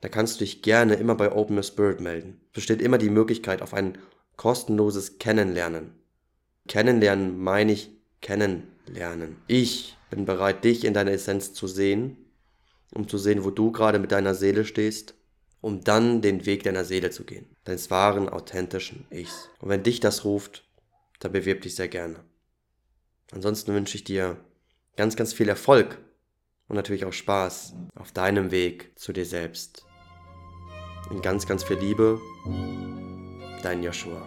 da 0.01 0.09
kannst 0.09 0.37
du 0.37 0.45
dich 0.45 0.63
gerne 0.63 0.95
immer 0.95 1.15
bei 1.15 1.33
Open 1.33 1.57
Your 1.57 1.63
Spirit 1.63 2.01
melden. 2.01 2.41
Besteht 2.53 2.83
immer 2.83 2.99
die 2.99 3.11
Möglichkeit 3.11 3.63
auf 3.63 3.75
ein 3.75 3.99
kostenloses 4.37 5.19
Kennenlernen. 5.19 5.98
Kennenlernen 6.69 7.39
meine 7.39 7.73
ich 7.73 7.91
kennenlernen. 8.21 9.37
Ich 9.47 9.97
bin 10.11 10.25
bereit, 10.25 10.65
dich 10.65 10.85
in 10.85 10.95
deiner 10.95 11.13
Essenz 11.13 11.53
zu 11.53 11.67
sehen, 11.67 12.17
um 12.95 13.09
zu 13.09 13.19
sehen, 13.19 13.45
wo 13.45 13.51
du 13.51 13.73
gerade 13.73 13.99
mit 13.99 14.13
deiner 14.13 14.35
Seele 14.35 14.65
stehst, 14.65 15.15
um 15.61 15.83
dann 15.83 16.23
den 16.23 16.47
Weg 16.47 16.63
deiner 16.63 16.85
Seele 16.85 17.11
zu 17.11 17.25
gehen, 17.25 17.47
deines 17.65 17.91
wahren, 17.91 18.29
authentischen 18.29 19.07
Ichs. 19.11 19.49
Und 19.61 19.69
wenn 19.69 19.83
dich 19.83 20.01
das 20.01 20.25
ruft, 20.25 20.65
dann 21.19 21.33
bewirb 21.33 21.63
dich 21.63 21.75
sehr 21.75 21.89
gerne. 21.89 22.25
Ansonsten 23.33 23.75
wünsche 23.75 23.97
ich 23.97 24.05
dir 24.05 24.39
ganz, 24.97 25.17
ganz 25.17 25.33
viel 25.33 25.49
Erfolg 25.49 25.99
und 26.69 26.77
natürlich 26.77 27.05
auch 27.05 27.13
Spaß 27.13 27.75
auf 27.95 28.13
deinem 28.13 28.51
Weg 28.51 28.93
zu 28.97 29.13
dir 29.13 29.27
selbst. 29.27 29.85
In 31.11 31.23
ganz, 31.23 31.47
ganz 31.47 31.65
viel 31.65 31.79
Liebe, 31.79 32.21
dein 33.63 33.83
Joshua. 33.83 34.23